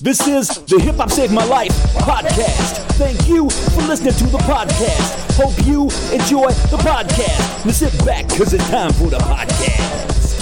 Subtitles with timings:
[0.00, 2.84] This is the Hip Hop Saved My Life podcast.
[2.98, 5.36] Thank you for listening to the podcast.
[5.36, 7.64] Hope you enjoy the podcast.
[7.64, 10.36] Now sit back because it's time for the podcast.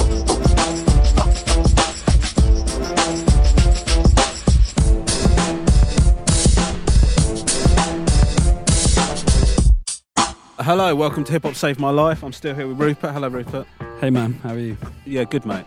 [10.58, 12.24] Hello, welcome to Hip Hop Saved My Life.
[12.24, 13.12] I'm still here with Rupert.
[13.12, 13.68] Hello, Rupert.
[14.00, 14.76] Hey man, how are you?
[15.04, 15.66] Yeah, good, mate.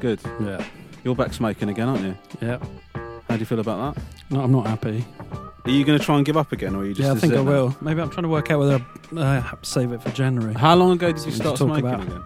[0.00, 0.20] Good.
[0.40, 0.64] Yeah.
[1.04, 2.16] You're back smoking again, aren't you?
[2.40, 2.58] Yeah.
[3.28, 4.02] How do you feel about that?
[4.30, 5.04] No, I'm not happy.
[5.64, 7.06] Are you going to try and give up again, or are you just?
[7.06, 7.76] yeah, I think I will.
[7.82, 8.84] Maybe I'm trying to work out whether
[9.16, 10.54] I uh, save it for January.
[10.54, 12.02] How long ago did you to start talk smoking about.
[12.02, 12.22] again?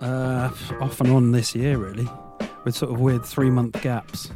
[0.00, 0.50] Uh,
[0.80, 2.08] off and on this year, really,
[2.64, 4.30] with sort of weird three month gaps.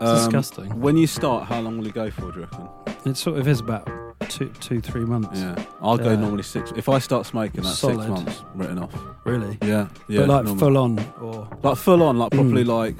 [0.00, 0.80] It's Um, disgusting.
[0.80, 2.30] When you start, how long will you go for?
[2.32, 2.68] Do you reckon?
[3.04, 3.88] It sort of is about
[4.28, 5.40] two, two, three months.
[5.40, 6.16] Yeah, I'll go Yeah.
[6.16, 6.72] normally six.
[6.76, 7.96] If I start smoking, that's Solid.
[7.98, 8.94] six months written off.
[9.24, 9.58] Really.
[9.62, 10.20] Yeah, yeah.
[10.20, 10.58] but like normally.
[10.60, 12.68] full on or like full on, like properly, Mm.
[12.68, 12.96] like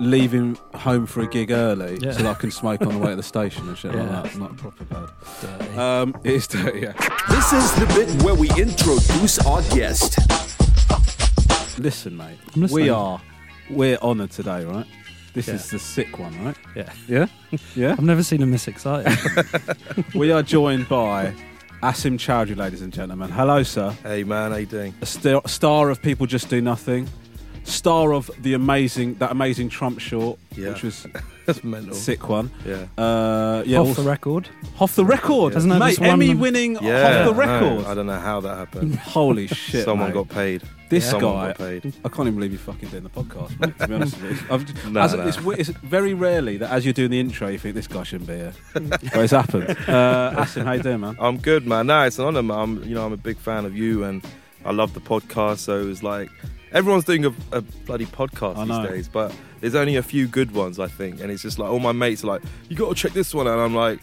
[0.00, 2.12] leaving home for a gig early Yeah.
[2.12, 4.00] so that I can smoke on the way to the station and shit Yeah.
[4.02, 4.26] like that.
[4.26, 5.08] It's not proper bad.
[5.42, 5.76] dirty.
[5.78, 6.80] Um, it is dirty.
[6.80, 6.92] Yeah.
[7.28, 10.18] This is the bit where we introduce our guest.
[11.78, 12.38] Listen, mate.
[12.72, 13.20] We are
[13.70, 14.86] we're honoured today, right?
[15.32, 15.54] This Yeah.
[15.54, 16.56] is the sick one, right?
[16.74, 16.92] yeah.
[17.06, 17.26] Yeah,
[17.76, 17.92] yeah.
[17.92, 19.16] I've never seen him this excited.
[20.14, 21.32] we are joined by
[21.82, 23.30] Asim Chaudhry, ladies and gentlemen.
[23.30, 23.90] Hello, sir.
[24.02, 24.94] Hey man, how you doing?
[25.02, 27.08] A st- star of People Just Do Nothing.
[27.64, 30.70] Star of the amazing that amazing Trump short, Yeah.
[30.70, 31.06] which was
[31.46, 31.94] That's mental.
[31.94, 32.50] sick one.
[32.66, 32.86] Yeah.
[32.96, 34.48] Uh, yeah, Off also- the record.
[34.78, 36.00] Off the record, Hasn't that mate.
[36.00, 37.20] Emmy the- winning Yeah.
[37.20, 37.86] off the no, record.
[37.86, 38.94] I don't know how that happened.
[38.98, 39.84] Holy shit!
[39.84, 40.14] Someone mate.
[40.14, 40.62] got paid.
[40.88, 41.52] This Someone guy.
[41.52, 41.94] paid.
[42.04, 43.58] I can't even believe you're fucking doing the podcast.
[43.60, 45.20] Mate, to be honest with you, I've, No, as, no.
[45.54, 48.28] It's, it's very rarely that as you're doing the intro, you think this guy shouldn't
[48.28, 48.52] be here.
[48.74, 49.70] but it's happened.
[49.70, 51.16] Uh, Asim, how you doing, man?
[51.20, 51.86] I'm good, man.
[51.86, 52.58] No, it's an honor, man.
[52.58, 54.24] I'm, you know, I'm a big fan of you, and
[54.64, 55.58] I love the podcast.
[55.58, 56.28] So it's like
[56.72, 60.78] everyone's doing a, a bloody podcast these days, but there's only a few good ones,
[60.78, 61.20] I think.
[61.20, 63.46] And it's just like all my mates are like, "You got to check this one,"
[63.46, 63.54] out.
[63.54, 64.00] and I'm like,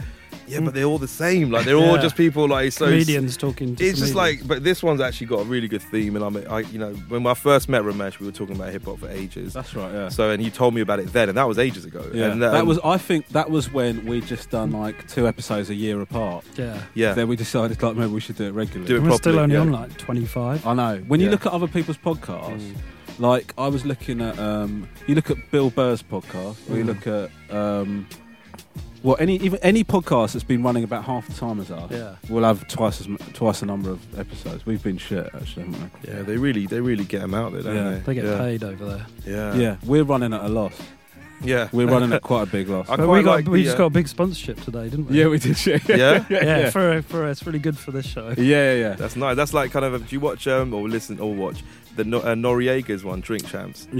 [0.47, 1.51] "Yeah, but they're all the same.
[1.51, 2.01] Like they're all Yeah.
[2.01, 4.39] just people like so." it's- Comedians talking to It's just comedians.
[4.41, 6.93] like, but this one's actually got a really good theme, and I'm, I, you know,
[7.09, 9.53] when I first met Romesh, we were talking about hip hop for ages.
[9.53, 9.91] That's right.
[9.93, 10.09] Yeah.
[10.09, 12.09] So, and he told me about it then, and that was ages ago.
[12.13, 12.31] yeah.
[12.31, 12.79] and, that um, was.
[12.83, 16.45] I think that was when we just done like two episodes a year apart.
[16.55, 16.81] Yeah.
[16.93, 17.13] yeah.
[17.13, 18.87] Then we decided like maybe we should do it regularly.
[18.87, 19.77] Do it And we're still properly, only yeah.
[19.77, 20.65] on like 25.
[20.65, 21.03] I know.
[21.07, 21.31] When you Yeah.
[21.31, 22.75] look at other people's podcasts, Mm.
[23.19, 26.87] like I was looking at, um, you look at Bill Burr's podcast, or you Mm.
[26.87, 28.07] look at, um,
[29.03, 32.15] well, any even any podcast that's been running about half the time as ours, Yeah.
[32.29, 34.65] will have twice as m- twice the number of episodes.
[34.65, 36.09] We've been shit actually, haven't we?
[36.11, 37.89] Yeah, they really, they really get them out there, don't Yeah.
[37.91, 37.99] they?
[37.99, 38.37] They get yeah.
[38.37, 39.05] paid over there.
[39.25, 40.73] Yeah, Yeah, we're running at a loss.
[41.43, 41.69] yeah.
[41.71, 42.89] We're running at quite a big loss.
[42.89, 44.89] I But quite we got like we the, just uh, got a big sponsorship today,
[44.89, 45.19] didn't we?
[45.19, 45.87] yeah, we did shit.
[45.89, 46.25] Yeah?
[46.29, 48.29] yeah, For for it's really good for this show.
[48.37, 48.93] yeah, yeah, yeah.
[48.95, 49.35] That's nice.
[49.35, 49.93] That's like kind of.
[49.93, 51.63] A, do you watch um or listen or watch
[51.97, 53.87] the no, uh, Noreaga's one, Drink Champs?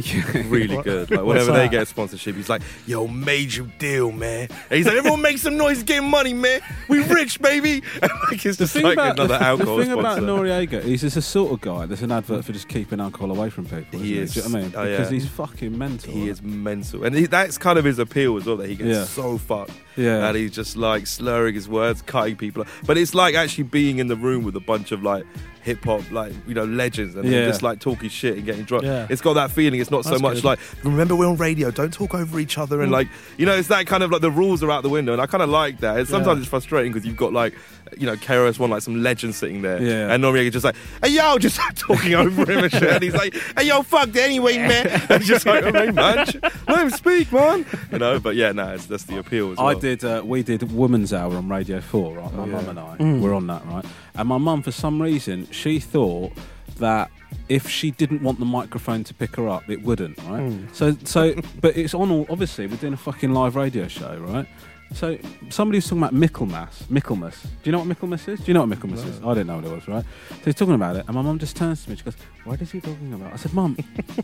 [0.47, 1.11] Really good.
[1.11, 4.95] Like whenever they get a sponsorship, he's like, "Yo, major deal, man." And he's like,
[4.95, 6.61] "Everyone make some noise, get money, man.
[6.87, 9.83] We rich, baby." And like it's The just thing like about another the, alcohol the
[9.85, 10.23] thing sponsor.
[10.23, 11.85] about Noreaga, he's just a sort of guy.
[11.85, 13.99] There's an advert for just keeping alcohol away from people.
[13.99, 14.33] He is.
[14.33, 14.73] Do you know what I mean?
[14.75, 15.19] Oh, because yeah.
[15.19, 16.13] he's fucking mental.
[16.13, 16.29] he right?
[16.29, 18.57] is mental, and he, that's kind of his appeal as well.
[18.57, 19.03] That he gets Yeah.
[19.05, 19.71] so fucked.
[19.95, 20.27] Yeah.
[20.27, 22.65] and he's just like slurring his words, cutting people.
[22.85, 25.25] But it's like actually being in the room with a bunch of like
[25.67, 27.45] hip hop, like you know, legends, and Yeah.
[27.45, 28.85] just like talking shit and getting drunk.
[28.85, 29.05] Yeah.
[29.09, 29.79] It's got that feeling.
[29.81, 30.45] It's not so much good.
[30.45, 33.07] like remember we're on radio, don't talk over each other, and like
[33.37, 35.25] you know, it's that kind of like the rules are out the window, and I
[35.27, 35.99] kind of like that.
[35.99, 36.41] It's, sometimes Yeah.
[36.43, 37.53] it's frustrating because you've got like
[37.97, 40.13] you know, KRS One like some legend sitting there, Yeah.
[40.13, 43.33] and Noreaga just like, hey yo, just talking over him and shit, and he's like,
[43.57, 45.01] hey yo, fuck that anyway, man.
[45.09, 46.25] And just like, hey man,
[46.67, 47.65] let him speak, man.
[47.91, 49.51] You know, but yeah, no, it's, that's the appeal.
[49.51, 49.67] As well.
[49.67, 50.03] I did.
[50.03, 52.17] Uh, we did Woman's Hour on Radio Four.
[52.17, 53.21] Right, my Oh, mum and I Mm.
[53.21, 53.65] were on that.
[53.65, 53.85] Right,
[54.17, 56.31] and my mum, for some reason, she thought
[56.77, 57.11] that
[57.49, 60.17] if she didn't want the microphone to pick her up, it wouldn't.
[60.19, 60.43] Right.
[60.43, 60.75] Mm.
[60.75, 62.11] So, so, but it's on.
[62.11, 64.47] All, obviously, we're doing a fucking live radio show, right?
[64.93, 65.17] So
[65.49, 66.85] somebody was talking about Michaelmas.
[66.89, 67.41] Michaelmas.
[67.43, 68.39] Do you know what Michaelmas is?
[68.39, 69.19] Do you know what Michaelmas is?
[69.21, 70.05] I didn't know what it was, right?
[70.29, 71.97] So he's talking about it, and my mum just turns to me.
[71.97, 73.77] She goes, "What is he talking about?" I said, "Mum."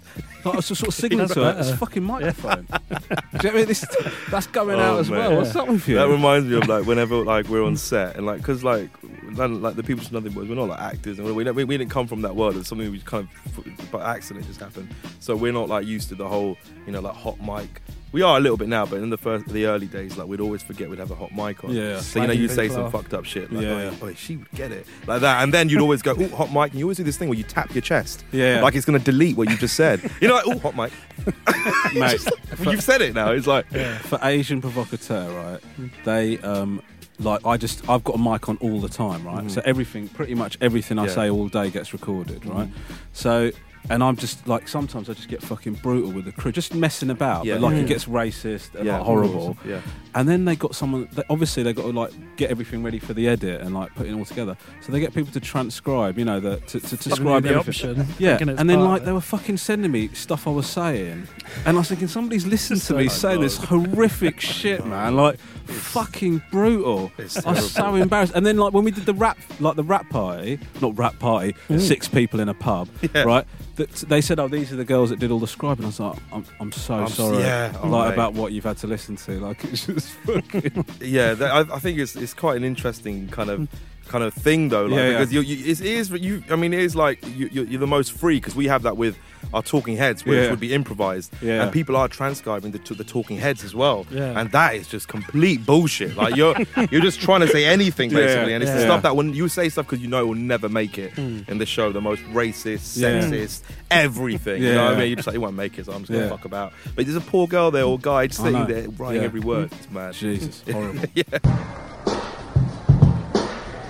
[0.46, 3.20] I was just sort of signaling to her, "It's a fucking microphone." Do you know
[3.32, 3.66] what I mean?
[3.66, 3.86] This,
[4.32, 5.20] that's going Oh, out as man.
[5.20, 5.38] well.
[5.42, 5.96] What's up with you?
[5.96, 8.90] That reminds me of like whenever like we're on set and like because like
[9.34, 10.48] like the people just nothing boys.
[10.48, 12.56] We're not like actors, and we, we we didn't come from that world.
[12.56, 13.28] It's something we kind
[13.58, 14.94] of by accident just happened.
[15.20, 17.82] So we're not like used to the whole, you know, like hot mic.
[18.14, 20.40] We are a little bit now, but in the first, the early days, like we'd
[20.40, 21.72] always forget we'd have a hot mic on.
[21.74, 22.00] Yeah.
[22.00, 23.52] So you know, you'd say some fucked up shit.
[23.52, 23.92] Like, Yeah.
[24.02, 26.72] oh, she would get it like that, and then you'd always go, "Oh, hot mic,"
[26.72, 28.62] and you always do this thing where you tap your chest, Yeah.
[28.62, 30.00] like it's gonna delete what you just said.
[30.22, 30.92] You know, like, "Oh, hot mic."
[31.96, 32.22] Mate,
[32.60, 33.32] Well, you've said it now.
[33.32, 33.66] It's like,
[34.04, 35.60] for Asian provocateur, right?
[36.06, 36.82] They um
[37.20, 39.50] like I just I've got a mic on all the time, right?
[39.50, 41.06] So everything, pretty much everything I.
[41.06, 41.12] Yeah.
[41.14, 42.70] say all day gets recorded, right?
[43.14, 43.52] So.
[43.90, 47.10] And I'm just like sometimes I just get fucking brutal with the crew, just messing
[47.10, 47.46] about.
[47.46, 47.56] Yeah.
[47.56, 47.82] But like Mm.
[47.84, 49.56] it gets racist and Yeah, like horrible.
[49.56, 49.58] course.
[49.68, 49.82] Yeah.
[50.16, 51.10] And then they got someone.
[51.12, 54.08] They, obviously, they got to like get everything ready for the edit and like put
[54.08, 54.56] it all together.
[54.82, 58.00] So they get people to transcribe, you know, the, to, to Giving describe the everything.
[58.02, 58.08] option.
[58.20, 59.16] Yeah, thinking it's and then part like of they it.
[59.16, 61.28] were fucking sending me stuff I was saying,
[61.66, 65.16] and I was thinking somebody's listened to me I say this horrific shit, man.
[65.16, 67.12] Like fucking brutal.
[67.46, 68.34] I was so embarrassed.
[68.36, 71.56] And then like when we did the rap, like the rap party, not rap party,
[71.78, 73.24] six people in a pub, Yeah.
[73.24, 73.46] right?
[73.76, 76.00] That they said, "Oh, these are the girls that did all the scribing." I was
[76.00, 78.14] like, "I'm, I'm so I'm sorry, yeah, oh, like mate.
[78.14, 79.40] about what you've had to listen to.
[79.40, 83.50] Like it's just fucking yeah, that, I, I think it's it's quite an interesting kind
[83.50, 83.68] of
[84.08, 85.18] kind of thing though, like Yeah, yeah.
[85.20, 86.44] because You, you, it is you.
[86.52, 88.96] I mean, it is like you, you're, you're the most free because we have that
[88.96, 89.18] with
[89.54, 90.50] our talking heads, which Yeah.
[90.50, 91.64] would be improvised, Yeah.
[91.64, 94.40] and people are transcribing the, to the talking heads as well, Yeah.
[94.40, 96.16] and that is just complete bullshit.
[96.16, 96.56] Like you're
[96.92, 99.70] you're just trying to say anything basically, and it's the stuff that when you say
[99.70, 101.42] stuff because you know it will never make it hmm.
[101.48, 103.62] in the show, the most racist, sexist,
[103.92, 104.62] everything.
[104.62, 105.10] You know what I mean?
[105.10, 106.74] You just like it won't make it, so I'm just gonna fuck about.
[106.96, 109.70] But there's a poor girl there or guy just sitting there writing every word.
[109.70, 109.76] Hmm.
[109.76, 110.14] It's mad.
[110.14, 111.04] Jesus, horrible.
[111.14, 111.24] yeah.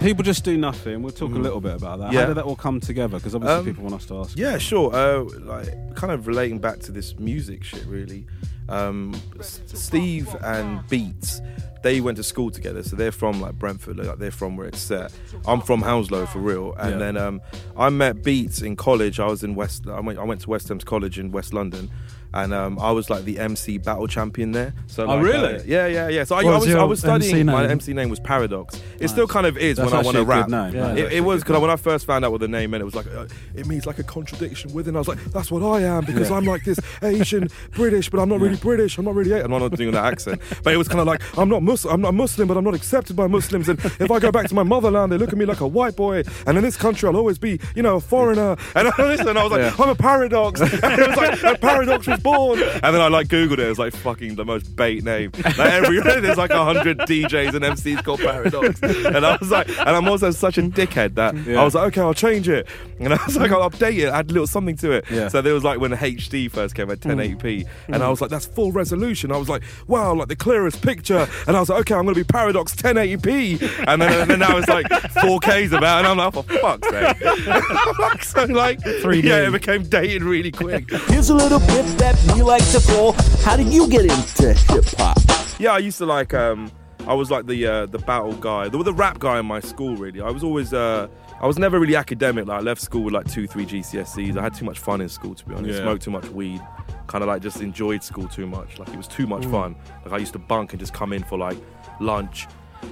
[0.03, 1.01] People just do nothing.
[1.01, 2.09] We'll talk a little bit about that.
[2.11, 2.13] Mm.
[2.13, 2.19] Yeah.
[2.21, 3.17] How did that all come together?
[3.17, 4.37] Because obviously Um, people want us to ask.
[4.37, 4.93] Yeah, sure.
[4.93, 8.25] Uh, like kind of relating back to this music shit, really.
[8.69, 11.41] Um, Steve and Beats,
[11.83, 14.79] they went to school together, so they're from like Brentford, like they're from where it's
[14.79, 15.11] set.
[15.45, 16.97] I'm from Hounslow for real, and Yeah.
[16.97, 17.41] then um,
[17.77, 19.19] I met Beats in college.
[19.19, 19.87] I was in West.
[19.87, 20.17] I went.
[20.19, 21.89] I went to West Thames College in West London.
[22.33, 24.73] And um, I was like the MC battle champion there.
[24.87, 25.55] So Oh, really?
[25.57, 26.23] uh, yeah, yeah, yeah.
[26.23, 27.45] So I, I was was, I your was MC studying.
[27.45, 27.67] My?
[27.67, 28.81] MC name was Paradox.
[28.99, 30.47] It still kind of is That's when I want to actually rap.
[30.47, 30.97] good name.
[30.97, 31.03] Yeah.
[31.05, 32.95] It, it was because when I first found out what the name meant, it was
[32.95, 34.95] like uh, it means like a contradiction within.
[34.95, 36.37] I was like, that's what I am because Yeah.
[36.37, 38.97] I'm like this Asian British, but I'm not really British.
[38.97, 39.31] I'm not really.
[39.33, 39.53] Asian.
[39.53, 41.93] I'm not doing that accent, but it was kind of like I'm not Muslim.
[41.93, 43.69] I'm not Muslim, but I'm not accepted by Muslims.
[43.69, 45.95] And if I go back to my motherland, they look at me like a white
[45.95, 46.23] boy.
[46.47, 48.57] And in this country, I'll always be, you know, a foreigner.
[48.75, 49.75] And I listened, and I was like, Yeah.
[49.83, 50.61] I'm a paradox.
[50.83, 52.61] And it was like a paradox was born.
[52.61, 53.59] And then I like googled it.
[53.59, 55.31] It was like fucking the most bait name.
[55.43, 58.81] Like every there's like a hundred DJs and MCs called Paradox.
[58.81, 61.61] And I was like, and I'm also such a dickhead that Yeah.
[61.61, 62.67] I was like, okay, I'll change it.
[62.99, 65.05] And I was like, I'll update it, add a little something to it.
[65.11, 65.27] Yeah.
[65.27, 67.11] So there was like when HD first came at hmm.
[67.11, 68.01] 1080p, and hmm.
[68.01, 69.31] I was like, that's full resolution.
[69.31, 71.27] I was like, wow, like the clearest picture.
[71.47, 73.87] And I was like, okay, I'm gonna be Paradox 1080p.
[73.87, 76.89] And then, and then now it's like 4K's about, and I'm like, oh, for fuck's
[76.89, 77.21] sake.
[77.99, 79.23] like, so like, 3D.
[79.23, 80.89] yeah, it became dated really quick.
[81.07, 83.13] Here's a little bit that we like to call
[83.43, 85.17] How did you get into hip hop?
[85.59, 86.33] Yeah, I used to like.
[86.33, 86.71] Um,
[87.07, 89.95] I was like the uh, the battle guy, the, the rap guy in my school.
[89.95, 90.73] Really, I was always.
[90.73, 91.07] Uh,
[91.41, 92.47] I was never really academic.
[92.47, 94.37] Like I left school with like two, three GCSEs.
[94.37, 95.77] I had too much fun in school, to be honest.
[95.77, 95.83] Yeah.
[95.83, 96.61] Smoked too much weed.
[97.07, 98.79] Kind of like just enjoyed school too much.
[98.79, 99.75] Like it was too much fun.
[100.05, 101.57] Like I used to bunk and just come in for like
[101.99, 102.47] lunch,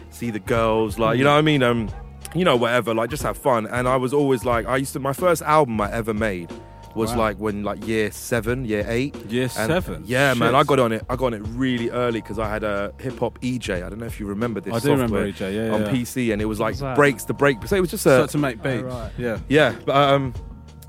[0.09, 0.99] see the girls.
[0.99, 1.63] Like you know what I mean.
[1.63, 1.89] Um,
[2.35, 2.93] you know whatever.
[2.93, 3.65] Like just have fun.
[3.67, 4.99] And I was always like, I used to.
[4.99, 6.51] My first album I ever made
[6.95, 7.17] was Wow.
[7.19, 9.15] like when like year seven, year eight.
[9.29, 10.03] Year And- seven?
[10.05, 10.55] Yeah, man.
[10.55, 11.03] I got on it.
[11.09, 13.83] I got on it really early because I had a hip hop eJay.
[13.83, 14.73] I don't know if you remember this.
[14.73, 15.91] I do remember eJay, yeah, on yeah.
[15.91, 16.95] PC, and it was like What's that?
[16.95, 17.65] breaks the break.
[17.67, 18.83] So it was just Start a to make beats.
[18.83, 19.11] right.
[19.17, 19.37] Yeah.
[19.47, 20.33] yeah, but um,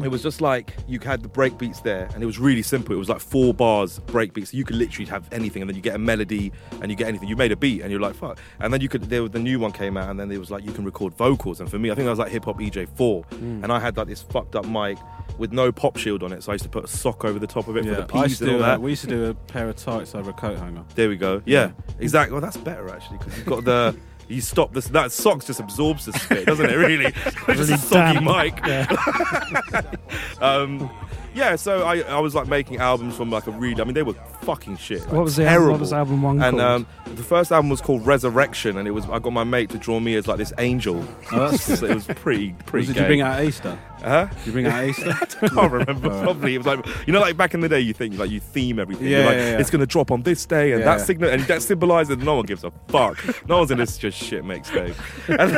[0.03, 2.95] it was just like you had the break beats there, and it was really simple.
[2.95, 4.53] It was like four bars break beats.
[4.55, 7.29] You could literally have anything, and then you get a melody, and you get anything.
[7.29, 8.39] You made a beat, and you're like fuck.
[8.61, 9.03] And then you could.
[9.05, 11.15] There was the new one came out, and then there was like you can record
[11.15, 11.61] vocals.
[11.61, 13.63] And for me, I think i was like hip hop eJay four, Mm.
[13.65, 14.99] and I had like this fucked up mic
[15.39, 16.43] with no pop shield on it.
[16.43, 17.95] So I used to put a sock over the top of it Yeah.
[17.95, 18.81] for the I P's used to and all do, that.
[18.83, 20.85] we used to do a pair of tights over a coat hanger.
[20.95, 21.43] There we go.
[21.47, 22.33] Yeah, exactly.
[22.33, 23.97] Well, that's better actually because you've got the.
[24.33, 24.87] You stop this.
[24.89, 26.75] That socks just absorbs the spit, doesn't it?
[26.77, 27.07] Really,
[27.49, 28.65] it's just a soggy damp.
[28.65, 30.43] mic.
[30.43, 30.91] um,
[31.35, 31.57] yeah.
[31.57, 33.81] So I, I was like making albums from like a read.
[33.81, 35.01] I mean, they were fucking shit.
[35.03, 35.71] like, What was the album- terrible.
[35.73, 36.87] what was album one And called?
[37.09, 39.79] um, the first album was called Resurrection, and it was I got my mate to
[39.79, 41.05] draw me as like this angel.
[41.33, 42.87] Oh, that's so it was pretty pretty.
[42.89, 43.01] Did gay.
[43.03, 43.79] you bring out Easter?
[44.03, 44.27] Huh?
[44.27, 45.11] Did you bring out Easter?
[45.43, 46.09] I can't remember.
[46.23, 48.41] Probably it was like you know, like back in the day, you think like you
[48.41, 49.07] theme everything.
[49.09, 49.59] You're Yeah, like, yeah, yeah.
[49.59, 50.97] It's gonna drop on this day, and Yeah.
[50.97, 53.19] that signal, and that symbolizes no one gives a fuck.
[53.49, 54.93] no one's in this just shit makes day.
[55.29, 55.53] And-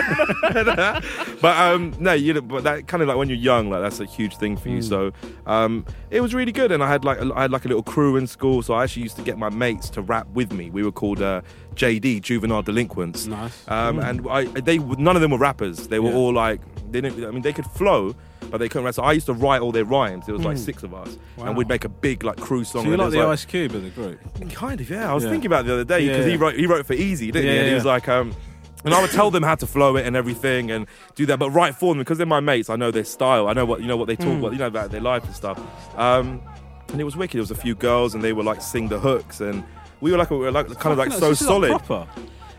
[1.40, 4.00] but um, no, you know, but that kind of like when you're young, like that's
[4.00, 4.78] a huge thing for you.
[4.78, 4.88] Mm.
[4.88, 5.12] So
[5.46, 8.16] um, it was really good, and I had like I had like a little crew
[8.16, 10.70] in school, so I actually used to get my mates to rap with me.
[10.70, 11.42] We were called uh,
[11.74, 13.26] JD, Juvenile Delinquents.
[13.26, 13.66] Nice.
[13.68, 15.88] Um, and I, they none of them were rappers.
[15.88, 16.16] They were Yeah.
[16.16, 16.60] all like
[16.94, 17.24] they didn't.
[17.26, 18.14] I mean, they could flow,
[18.50, 18.94] but they couldn't rap.
[18.94, 20.24] So I used to write all their rhymes.
[20.26, 22.82] There was like six of us, and we'd make a big like crew song.
[22.84, 24.18] So you're and it like was the Ice Cube of the group.
[24.52, 25.10] Kind of, yeah.
[25.10, 25.30] I was Yeah.
[25.30, 26.38] thinking about it the other day Yeah, because he yeah.
[26.38, 27.48] wrote he wrote for Eazy, didn't he?
[27.48, 27.74] Yeah, And he yeah.
[27.74, 28.34] was like, um,
[28.84, 31.50] and I would tell them how to flow it and everything and do that, but
[31.50, 32.70] write for them because they're my mates.
[32.70, 33.48] I know their style.
[33.48, 34.22] I know what you know what they Hmm.
[34.24, 34.52] talk about.
[34.52, 35.58] You know about their life and stuff.
[35.98, 36.40] Um,
[36.92, 37.34] and it was wicked.
[37.38, 39.64] There was a few girls and they were like sing the hooks and.
[40.00, 41.70] We were like, we were like kind of like so solid.
[41.70, 42.06] proper.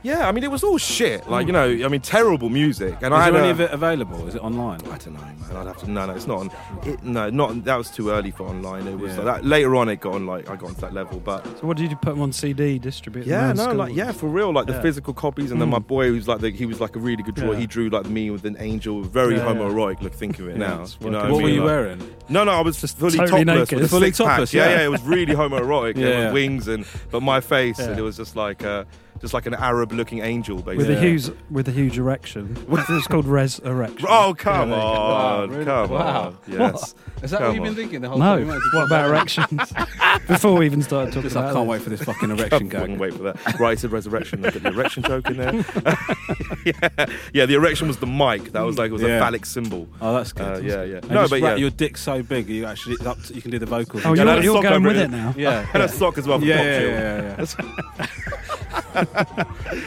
[0.05, 1.27] Yeah, I mean, it was all shit.
[1.27, 2.95] Like, you know, I mean, terrible music.
[3.01, 4.27] And I Is had there a- any of it available?
[4.27, 4.79] Is it online?
[4.91, 5.35] I don't know, man.
[5.55, 5.89] I'd have to.
[5.89, 6.39] No, no, it's not.
[6.41, 6.51] On,
[6.83, 7.63] it, no, not.
[7.63, 8.85] That was too early for online.
[8.87, 9.23] It was Yeah.
[9.23, 9.45] like that.
[9.45, 10.27] Later on, it got on.
[10.27, 12.77] Like I got onto that level, but So what did you put them on CD,
[12.77, 13.23] distribute?
[13.23, 13.77] them yeah, around no, schools?
[13.77, 14.81] like yeah, for real, like the Yeah.
[14.81, 15.49] physical copies.
[15.51, 17.53] And then my boy, who's like, the, he was like a really good drawer.
[17.53, 17.61] Yeah.
[17.61, 19.53] He drew like me with an angel, very Yeah, yeah.
[19.55, 20.01] homoerotic.
[20.03, 20.81] Look, think of it Yeah, now.
[20.83, 21.31] it's You know working.
[21.31, 21.55] what, what were mean?
[21.55, 22.09] you Like- wearing?
[22.29, 23.75] No, no, I was just fully Totally topless, naked.
[23.79, 24.27] with a Fully six pack.
[24.27, 24.75] topless, Yeah, yeah.
[24.81, 25.97] yeah, it was really homoerotic.
[25.97, 26.23] Yeah, yeah, yeah.
[26.25, 27.99] with wings and but my face, and Yeah.
[27.99, 28.83] it was just like uh,
[29.21, 30.77] just like an Arab-looking angel, basically.
[30.77, 32.57] With a huge with a huge erection.
[32.69, 34.07] it's called res erection.
[34.09, 34.91] Oh come Yeah, there you go.
[34.91, 35.65] on, Wow, really?
[35.65, 36.21] come Wow.
[36.27, 36.95] on, yes.
[37.23, 38.35] Is that Come what you've been thinking the whole No.
[38.35, 38.41] time?
[38.41, 39.73] You wanted to What about erections?
[40.27, 41.71] Before we even started talking Just, I about can't this.
[41.71, 42.99] wait for this fucking I erection couldn't gag.
[42.99, 43.59] wait for that.
[43.59, 44.45] Right, to resurrection.
[44.45, 45.53] I got the erection joke in there.
[46.65, 47.45] yeah, yeah.
[47.45, 48.51] The erection was the mic.
[48.51, 49.17] That was like it was Yeah.
[49.17, 49.87] a phallic symbol.
[50.01, 50.45] Oh, that's good.
[50.45, 50.95] Uh, yeah, yeah.
[50.97, 51.55] And No, just but rap- yeah.
[51.55, 54.03] your dick's so big, you actually up to, you can do the vocals.
[54.05, 55.03] Oh, Yeah, you're, a you're sock going over with it.
[55.05, 55.33] it now.
[55.37, 55.65] yeah.
[55.73, 56.91] And a sock as well for Yeah, pop yeah, shield.
[56.91, 57.45] yeah, yeah,
[57.99, 58.34] yeah.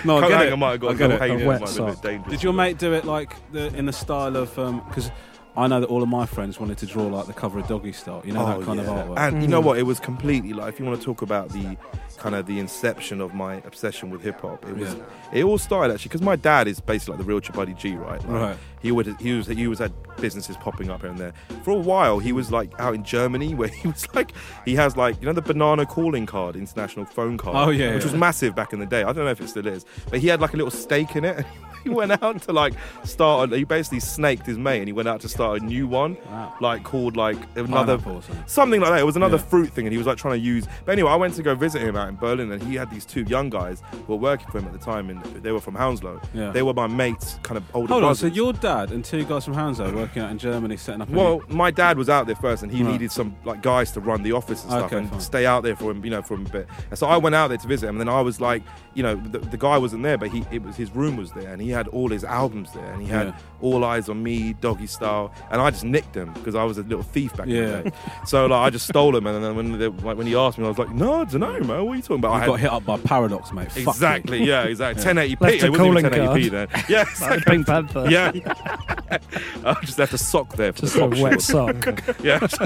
[0.05, 0.53] No, I Can't get it.
[0.53, 1.21] on, might have got I get it.
[1.21, 2.03] A in it, wet might have been a bit sock.
[2.03, 2.31] dangerous.
[2.33, 5.11] Did your mate do it like the, in the style of um, because
[5.59, 7.93] I know that all of my friends wanted to draw like the cover of Doggy
[7.93, 8.23] Style.
[8.25, 8.91] You know that oh, kind Oh, yeah.
[8.91, 9.19] of artwork.
[9.19, 9.67] And you know hmm.
[9.67, 9.79] what?
[9.79, 11.77] It was completely like if you want to talk about the
[12.17, 15.03] kind of the inception of my obsession with hip hop, it was Yeah.
[15.33, 18.21] it all started actually because my dad is basically like the real Chabuddy G, right?
[18.21, 18.57] Like, Right.
[18.81, 21.33] He would he was he was had businesses popping up here and there.
[21.65, 24.33] For a while, he was like out in Germany where he was like
[24.65, 27.57] he has like you know the banana calling card, international phone card.
[27.57, 28.13] Oh, yeah, which yeah.
[28.13, 29.03] was massive back in the day.
[29.03, 31.25] I don't know if it still is, but he had like a little stake in
[31.25, 31.45] it.
[31.85, 33.53] he went out to like start.
[33.53, 36.55] He basically snaked his mate, and he went out to start a new one, Wow.
[36.61, 38.37] like called like another something.
[38.47, 39.01] something like that.
[39.01, 39.43] It was another Yeah.
[39.45, 40.67] fruit thing, and he was like trying to use.
[40.85, 43.05] But anyway, I went to go visit him out in Berlin, and he had these
[43.05, 45.75] two young guys who were working for him at the time, and they were from
[45.75, 46.21] Hounslow.
[46.35, 46.51] Yeah.
[46.51, 49.45] They were my mates, kind of older Hold on, so your dad and two guys
[49.45, 51.09] from Hounslow working out in Germany, setting up.
[51.09, 52.93] a Well, my dad was out there first, and he Right.
[52.93, 55.21] needed some like guys to run the office and stuff, Okay, and fine.
[55.21, 56.69] stay out there for him, you know, for him a bit.
[56.91, 58.63] And so I went out there to visit him, and then I was like,
[58.95, 61.53] you know, the, the guy wasn't there, but he it was his room was there,
[61.53, 63.39] and he had all his albums there, and he had Yeah.
[63.61, 66.83] All Eyez on Me, Doggy Style, and I just nicked them because I was a
[66.83, 67.97] little thief back in the day.
[68.25, 70.65] So like I just stole them, and then when they, like, when he asked me,
[70.65, 72.37] I was like, no, I don't know, man, what are you talking about?
[72.37, 73.73] You I got hit up by Paradox, mate.
[73.73, 73.89] Fuck you.
[73.91, 75.03] Exactly, yeah, exactly.
[75.05, 75.41] 1080p.
[75.41, 76.69] Left a it wasn't even 1080p then.
[76.89, 77.41] Yeah, Like exactly.
[77.53, 78.07] Pink Panther.
[78.09, 78.33] Yeah.
[79.65, 81.47] I just left a sock there for Just the a wet shorts.
[81.47, 82.05] sock.
[82.23, 82.61] Yeah, it's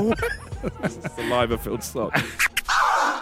[0.96, 2.12] a saliva filled sock.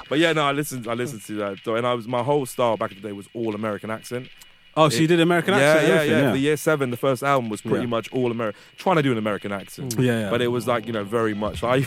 [0.08, 0.88] But yeah, no, I listened.
[0.88, 3.28] I listened to that, and I was my whole style back in the day was
[3.32, 4.28] all American accent.
[4.76, 5.88] Oh, so you did American accent?
[5.88, 6.30] yeah, and yeah, yeah.
[6.32, 7.86] The year seven, the first album was pretty Yeah.
[7.86, 8.60] much all American.
[8.78, 9.96] Trying to do an American accent.
[9.96, 10.04] Mm.
[10.04, 10.30] Yeah, yeah.
[10.30, 11.62] But it was like you know very much.
[11.64, 11.84] I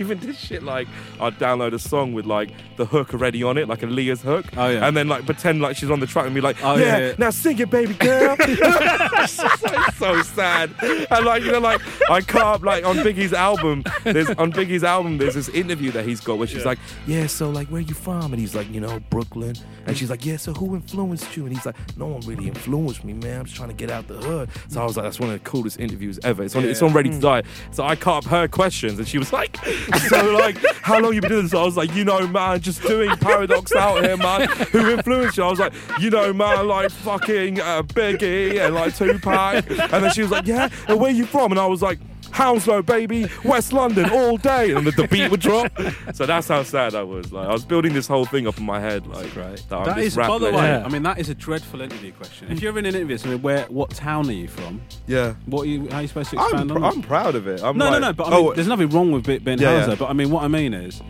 [0.00, 0.88] even did shit like
[1.20, 4.46] I'd download a song with like the hook already on it, like Aaliyah's hook.
[4.56, 4.86] Oh, yeah.
[4.86, 7.06] And then like pretend like she's on the track and be like, Oh, yeah, yeah,
[7.08, 7.14] yeah.
[7.18, 8.36] now sing it, baby girl.
[8.40, 10.70] it's just like so sad.
[10.82, 13.84] And like you know, like I can't like on Biggie's album.
[14.02, 15.18] There's on Biggie's album.
[15.18, 18.32] There's this interview that he's got where she's like, yeah, so like where you from?
[18.32, 19.54] And he's like, you know, Brooklyn.
[19.86, 21.44] And she's like, yeah, so who influenced you?
[21.46, 23.40] And he's like, no one really influenced me, man.
[23.40, 24.48] I'm just trying to get out the hood.
[24.68, 26.42] So I was like, that's one of the coolest interviews ever.
[26.44, 27.42] It's on, it's on Ready to Die.
[27.72, 29.56] So I cut up her questions, and she was like,
[30.08, 31.54] so like, how long you been doing this?
[31.54, 34.48] I was like, you know, man, just doing paradox out here, man.
[34.72, 35.44] Who influenced you?
[35.44, 39.68] I was like, you know, man, like fucking uh, Biggie and like Tupac.
[39.68, 41.52] And then she was like, yeah, and where you from?
[41.52, 41.98] And I was like.
[42.34, 45.70] Hounslow, baby, West London, all day, and the, the beat would drop.
[46.14, 47.32] So that's how sad I was.
[47.32, 49.06] Like I was building this whole thing up in my head.
[49.06, 49.56] Like, right.
[49.68, 50.52] that I'm That this is, rap by the way.
[50.64, 50.84] Yeah.
[50.84, 52.50] I mean, that is a dreadful interview question.
[52.50, 54.82] If you're in an interview, I mean, where, what town are you from?
[55.06, 55.34] yeah.
[55.46, 56.94] What are you, how are you supposed to I'm, expand pr- on that?
[56.94, 57.62] I'm proud of it.
[57.62, 58.12] I'm No, like, no, no.
[58.12, 59.90] But I mean, oh, there's nothing wrong with it being Yeah, Hauser.
[59.92, 59.96] yeah.
[59.96, 61.00] But I mean, what I mean is,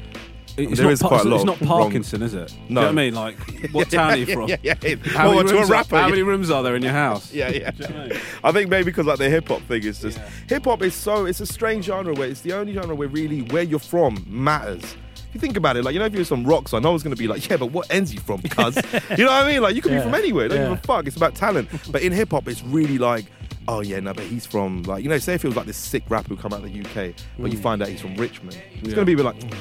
[0.57, 1.69] it's There not is quite a lot it's not wrong.
[1.83, 2.49] Parkinson, is it?
[2.49, 2.87] Do you know No.
[2.87, 3.15] what I mean?
[3.15, 3.37] Like,
[3.73, 4.49] what town are you from?
[4.49, 4.95] yeah, yeah, yeah.
[5.07, 7.33] How, Oh, many to a rooms are, how many rooms are there in your house?
[7.33, 7.71] yeah, yeah.
[7.73, 8.21] Do you know what I mean?
[8.45, 10.29] I think maybe because like the hip hop thing is just Yeah.
[10.49, 13.43] hip hop is so it's a strange genre where it's the only genre where really
[13.43, 14.83] where you're from matters.
[15.29, 17.03] If you think about it, like you know, if you're some rock star, no one's
[17.03, 18.77] gonna be like, yeah, but what ends you from, cuz?
[19.19, 19.63] you know what I mean?
[19.63, 20.69] Like you could be from anywhere, don't Yeah.
[20.69, 21.07] give a fuck.
[21.09, 21.69] It's about talent.
[21.91, 23.25] But in hip hop, it's really like.
[23.67, 25.79] Oh yeah, no, but he's from like you know, say if it was like this
[25.79, 28.61] sick rapper who come out of the UK, but you find out he's from Richmond,
[28.75, 28.95] it's Yeah.
[28.95, 29.55] gonna be like, "Mm,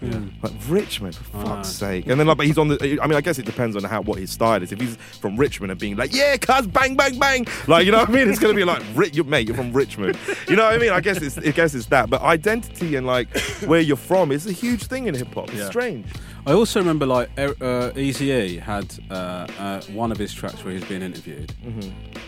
[0.00, 1.44] Like Richmond, for Ah.
[1.56, 2.06] fuck's sake.
[2.06, 2.98] And then like, but he's on the.
[3.02, 4.70] I mean, I guess it depends on how what his style is.
[4.70, 7.98] If he's from Richmond and being like, yeah, cuz bang, bang, bang, like you know
[7.98, 8.82] what I mean, it's gonna be like,
[9.14, 10.16] you mate, you're from Richmond.
[10.48, 10.90] You know what I mean?
[10.90, 12.08] I guess it's, I guess it's that.
[12.10, 13.28] But identity and like
[13.66, 15.48] where you're from is a huge thing in hip hop.
[15.48, 15.68] It's Yeah.
[15.68, 16.06] strange.
[16.46, 17.52] I also remember like uh,
[17.94, 21.52] Eazy E had uh, uh, one of his tracks where he's being interviewed,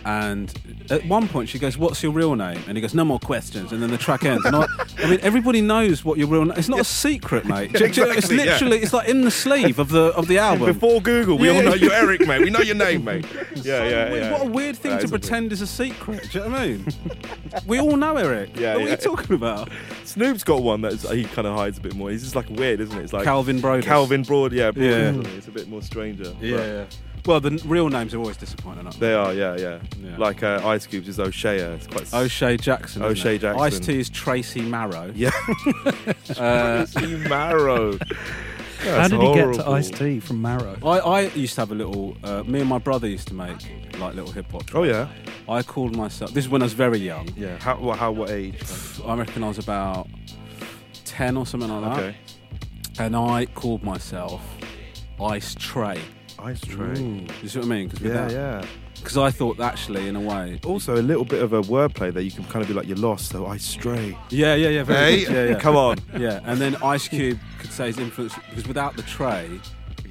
[0.05, 0.53] and
[0.89, 3.71] at one point she goes, "What's your real name?" And he goes, "No more questions."
[3.71, 4.45] And then the track ends.
[4.45, 4.67] I,
[4.99, 6.51] I mean, everybody knows what your real name.
[6.53, 7.73] Is it's not a secret, mate.
[7.73, 8.43] Do you- it's Exactly, yeah.
[8.53, 10.67] literally, it's like in the sleeve of the of the album.
[10.67, 12.41] Before Google, we all know you're Eric, mate.
[12.41, 13.25] We know your name, mate.
[13.63, 14.23] Yeah, yeah, Weird.
[14.23, 14.31] yeah.
[14.31, 16.29] What a weird thing That to is pretend is a secret.
[16.31, 16.85] Do you know what I mean?
[17.67, 18.57] we all know Eric.
[18.57, 19.69] Yeah, what are you talking about?
[20.03, 22.09] Snoop's got one that he kind of hides a bit more.
[22.09, 23.03] He's just like weird, isn't it?
[23.03, 23.61] It's like Calvin.
[23.61, 25.09] Calvin Broad, yeah, Broad, Yeah.
[25.09, 25.27] isn't?
[25.27, 26.33] It's a bit more stranger.
[26.41, 26.85] Yeah, yeah.
[27.25, 29.07] Well, the real names are always disappointing, aren't they?
[29.07, 29.79] They are, yeah, yeah.
[30.03, 30.17] Yeah.
[30.17, 31.57] Like uh, Ice Cubes is O'Shea.
[31.59, 32.01] It's quite.
[32.03, 33.03] s- O'Shea Jackson.
[33.03, 33.39] isn't O'Shea it?
[33.41, 33.61] Jackson.
[33.63, 35.11] Ice T is Tracy Marrow.
[35.15, 35.29] Yeah.
[36.37, 37.97] Uh, See Marrow.
[38.79, 40.75] How did he get to Ice T from Marrow?
[40.83, 42.17] I, I used to have a little.
[42.23, 43.57] Uh, me and my brother used to make
[43.99, 44.63] like little hip hop.
[44.73, 45.07] Oh yeah.
[45.47, 46.33] I called myself.
[46.33, 47.29] This is when I was very young.
[47.37, 47.57] Yeah.
[47.59, 47.75] How?
[47.75, 47.99] What?
[47.99, 48.11] How?
[48.11, 48.59] What age?
[49.05, 50.07] I reckon I was about
[51.05, 51.99] ten or something like that.
[52.03, 52.17] Okay.
[53.01, 54.41] And I called myself
[55.19, 55.99] Ice Tray.
[56.37, 56.99] Ice tray.
[57.41, 57.89] You see what I mean?
[57.89, 58.65] Cause Yeah, yeah.
[58.95, 60.59] Because I thought actually, in a way.
[60.63, 62.21] Also, a little bit of a wordplay there.
[62.21, 64.15] You can kind of be like, you're lost, so I stray.
[64.29, 64.83] Yeah, yeah, yeah.
[64.83, 65.33] Very Hey, good.
[65.33, 65.59] Yeah, yeah.
[65.59, 65.97] come on.
[66.17, 69.59] Yeah, and then Ice Cube could say his influence because without the tray,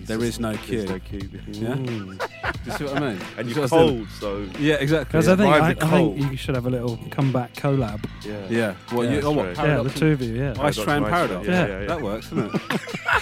[0.07, 1.41] there is no There's no cube.
[1.49, 1.75] Yeah.
[1.75, 2.19] Do
[2.67, 3.21] you see what I mean?
[3.39, 4.59] And You you're see what I was cold, so?
[4.59, 5.05] Yeah, exactly.
[5.21, 8.05] Because I think I, I think you should have a little comeback collab.
[8.25, 8.47] yeah.
[8.49, 8.75] Yeah.
[8.91, 9.05] What?
[9.05, 9.57] Yeah, you, oh, what?
[9.57, 10.35] Yeah, the two of you.
[10.35, 11.47] Yeah, Ice Paradox Tray and and Ice Paradox.
[11.47, 11.87] Tray, yeah, yeah, yeah.
[11.87, 12.81] That works, doesn't it?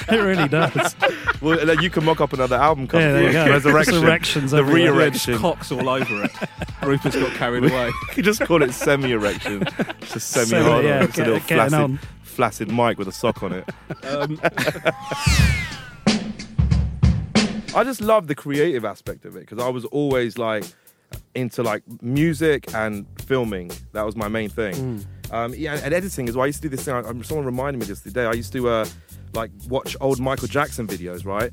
[0.13, 0.97] it really does.
[1.41, 3.01] Well, you can mock up another album cover.
[3.01, 3.47] Yeah, there you go.
[3.49, 3.95] Resurrection.
[3.95, 4.81] Resurrections The everywhere.
[5.05, 5.39] Yeah, just re-erection.
[5.39, 6.31] cocks all over it.
[6.83, 7.93] Rufus got carried away.
[8.17, 9.63] You just call it semi-erection.
[10.03, 10.85] It's a Semi, semi-hard.
[10.85, 11.99] yeah, it's a little getting flaccid, on.
[12.23, 13.69] flaccid mic with a sock on it.
[14.05, 14.41] Um,
[17.79, 20.65] I just love the creative aspect of it because I was always like
[21.37, 23.71] into like music and filming.
[23.93, 25.07] That was my main thing.
[25.31, 26.43] Um, yeah, and editing as well.
[26.43, 26.95] I used to do this thing.
[26.95, 28.27] I, someone reminded me this the other day.
[28.27, 28.87] I used to uh,
[29.33, 31.53] like watch old Michael Jackson videos, right?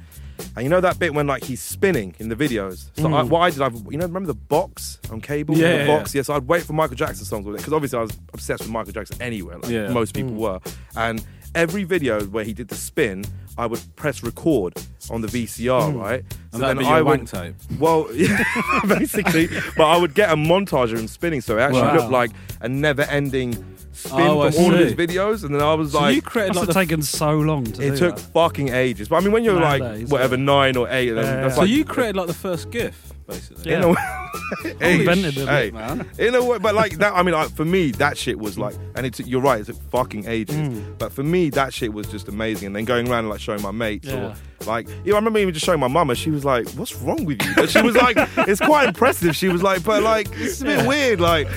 [0.55, 2.89] And you know that bit when like he's spinning in the videos.
[2.99, 5.55] So I, what I did, I you know, remember the box on cable?
[5.55, 6.15] Yeah, the yeah, box.
[6.15, 6.23] Yeah.
[6.23, 8.71] So I'd wait for Michael Jackson songs with it because obviously I was obsessed with
[8.71, 9.57] Michael Jackson anyway.
[9.61, 9.89] Like Yeah.
[9.89, 10.59] most people were.
[10.95, 11.23] And
[11.55, 13.25] every video where he did the spin,
[13.57, 14.73] I would press record
[15.09, 15.97] on the VCR, hmm.
[15.97, 16.23] right?
[16.53, 17.55] and that'd be your I wank would tape.
[17.79, 18.43] well, yeah,
[18.87, 21.95] basically, but I would get a montage of him spinning, so it actually Wow.
[21.97, 23.53] looked like a never-ending
[23.93, 26.21] spin Oh, I for all of his videos, and then I was So like, you
[26.21, 28.21] created Must like have the taken so long to it do took that.
[28.33, 29.07] fucking ages.
[29.09, 30.43] But I mean, when you're like Nowadays, whatever yeah.
[30.43, 31.55] nine or eight, then Yeah, that's yeah.
[31.55, 33.71] So like you created like the first GIF, basically.
[33.71, 33.77] Yeah.
[33.77, 36.07] in a way, hey, invented it, hey, man.
[36.19, 37.13] in a way, but like that.
[37.13, 39.81] I mean, like, for me, that shit was like, and it's you're right, It's took
[39.91, 40.55] fucking ages.
[40.55, 40.97] Mm.
[40.97, 42.67] But for me, that shit was just amazing.
[42.67, 44.33] And then going around and like showing my mates, Yeah.
[44.61, 46.67] or like, you know, I remember even just showing my mum, and she was like,
[46.71, 48.15] "What's wrong with you?" But she was like,
[48.47, 51.47] "It's quite impressive." She was like, "But like, it's a bit weird." Like,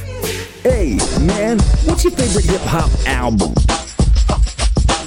[0.63, 3.55] Hey, man, what's your favorite hip hop album?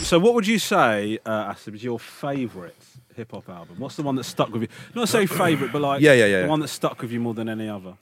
[0.03, 2.73] So what would you say, uh, Asim, is your favourite
[3.21, 3.75] hip hop album?
[3.77, 4.67] What's the one that stuck with you?
[4.95, 7.33] Not say favourite, but like Yeah, yeah, yeah, the one that stuck with you more
[7.33, 7.95] than any other.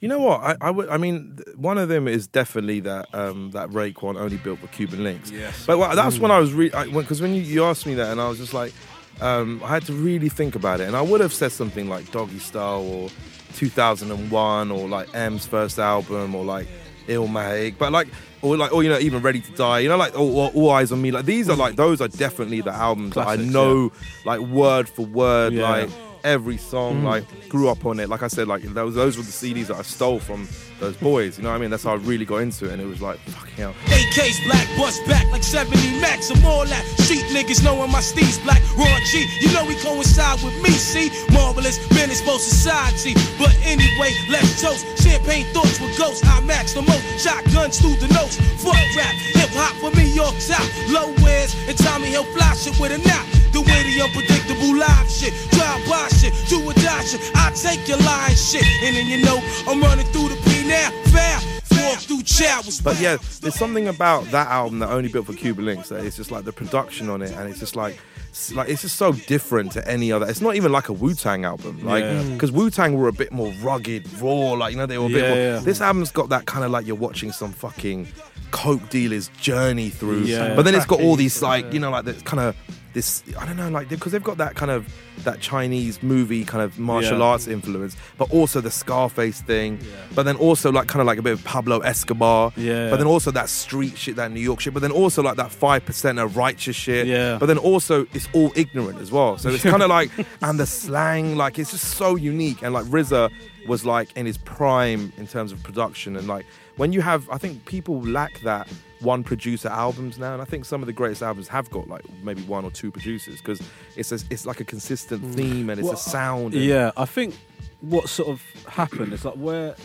[0.00, 0.40] You know what?
[0.40, 0.88] I, I would.
[0.88, 5.00] I mean, one of them is definitely that um, that Raekwon only built for Cuban
[5.00, 5.30] Linx.
[5.30, 5.64] Yes.
[5.64, 8.20] But well, that's when I was really because when you, you asked me that, and
[8.20, 8.72] I was just like,
[9.20, 12.10] um, I had to really think about it, and I would have said something like
[12.10, 13.08] Doggy Style or
[13.54, 16.66] 2001 or like M's first album or like
[17.06, 18.08] Illmatic, but like.
[18.44, 20.92] Or like, or you know, even Ready to Die, you know, like, or All Eyez
[20.92, 21.10] on Me.
[21.10, 23.90] Like, these are like, those are definitely the albums that I know,
[24.26, 25.68] like, word for word, Yeah.
[25.68, 25.90] like,
[26.24, 27.04] every song, mm.
[27.04, 28.08] like grew up on it.
[28.08, 30.48] Like I said, like those those were the CDs that I stole from
[30.84, 31.38] those boys.
[31.38, 31.70] You know what I mean?
[31.70, 33.74] That's how I really got into it, and it was like fucking hell.
[33.88, 36.30] AK's black, bust back like 70 max.
[36.30, 36.84] I'm all that.
[37.00, 38.60] Street niggas knowing my steez black.
[38.76, 41.08] Raw G, you know we coincide with me, see?
[41.32, 43.14] Marvelous, business for society.
[43.38, 44.84] But anyway, let's toast.
[45.02, 46.22] Champagne thoughts with ghosts.
[46.24, 47.02] I max the most.
[47.18, 48.36] Shotguns through the notes.
[48.60, 49.14] Fuck rap.
[49.40, 50.64] Hip hop for me, York top.
[50.92, 53.24] Low wears and Tommy Hill fly shit with a knot.
[53.54, 55.32] The way the unpredictable live shit.
[55.54, 56.34] Drive by shit.
[56.50, 57.22] Do or die shit.
[57.34, 58.66] I take your line shit.
[58.82, 59.38] And then you know
[59.70, 60.90] I'm running through the now.
[61.06, 61.40] Fair.
[61.84, 62.80] Walk through showers.
[62.80, 66.16] But yeah, there's something about that album that only built for Cuba Links that it's
[66.16, 67.98] just like the production on it, and it's just like.
[68.28, 70.26] it's Like it's just so different to any other.
[70.28, 72.22] It's not even like a Wu Tang album, like Yeah.
[72.22, 72.32] Mm.
[72.34, 74.52] because Wu Tang were a bit more rugged, raw.
[74.52, 75.38] Like you know they were a bit Yeah, more.
[75.38, 75.58] yeah.
[75.60, 78.08] This album's got that kind of like you're watching some fucking
[78.50, 80.22] coke dealer's journey through.
[80.22, 80.54] Yeah.
[80.54, 82.56] But then it's got all these like you know like the kind of
[82.94, 84.86] this I don't know like because they've got that kind of
[85.24, 87.24] that Chinese movie kind of martial Yeah.
[87.24, 89.78] arts influence, but also the Scarface thing,
[90.14, 92.88] but then also like kind of like a bit of Pablo Escobar, Yeah.
[92.90, 95.50] but then also that street shit, that New York shit, but then also like that
[95.52, 97.36] five percent of righteous shit, Yeah.
[97.38, 100.10] But then also it's all ignorant as well, so it's kind of like
[100.42, 103.30] and the slang like it's just so unique and like RZA
[103.66, 106.44] was like in his prime in terms of production and like
[106.76, 108.68] when you have I think people lack that
[109.04, 112.04] one producer albums now and I think some of the greatest albums have got like
[112.22, 113.60] maybe one or two producers because
[113.96, 117.04] it's a, it's like a consistent theme and it's Well, a sound and- Yeah, I
[117.04, 117.36] think
[117.80, 119.76] what sort of happened is like where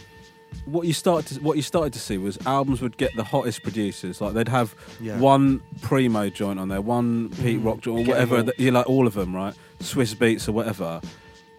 [0.65, 3.61] what you started to, what you started to see was albums would get the hottest
[3.61, 4.19] producers.
[4.19, 5.13] Like they'd have Yeah.
[5.17, 5.19] Mm.
[5.19, 8.41] one primo joint on there, one Pete Rock joint, or whatever.
[8.41, 9.53] that- You like all of them, right?
[9.79, 11.01] Swizz Beatz or whatever.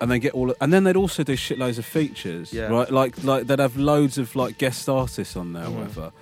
[0.01, 2.69] And they get all, and then they'd also do shitloads of features, Yeah.
[2.69, 2.91] right?
[2.91, 5.79] Like, like they'd have loads of like guest artists on there, or Mm-hmm.
[5.79, 6.13] whatever.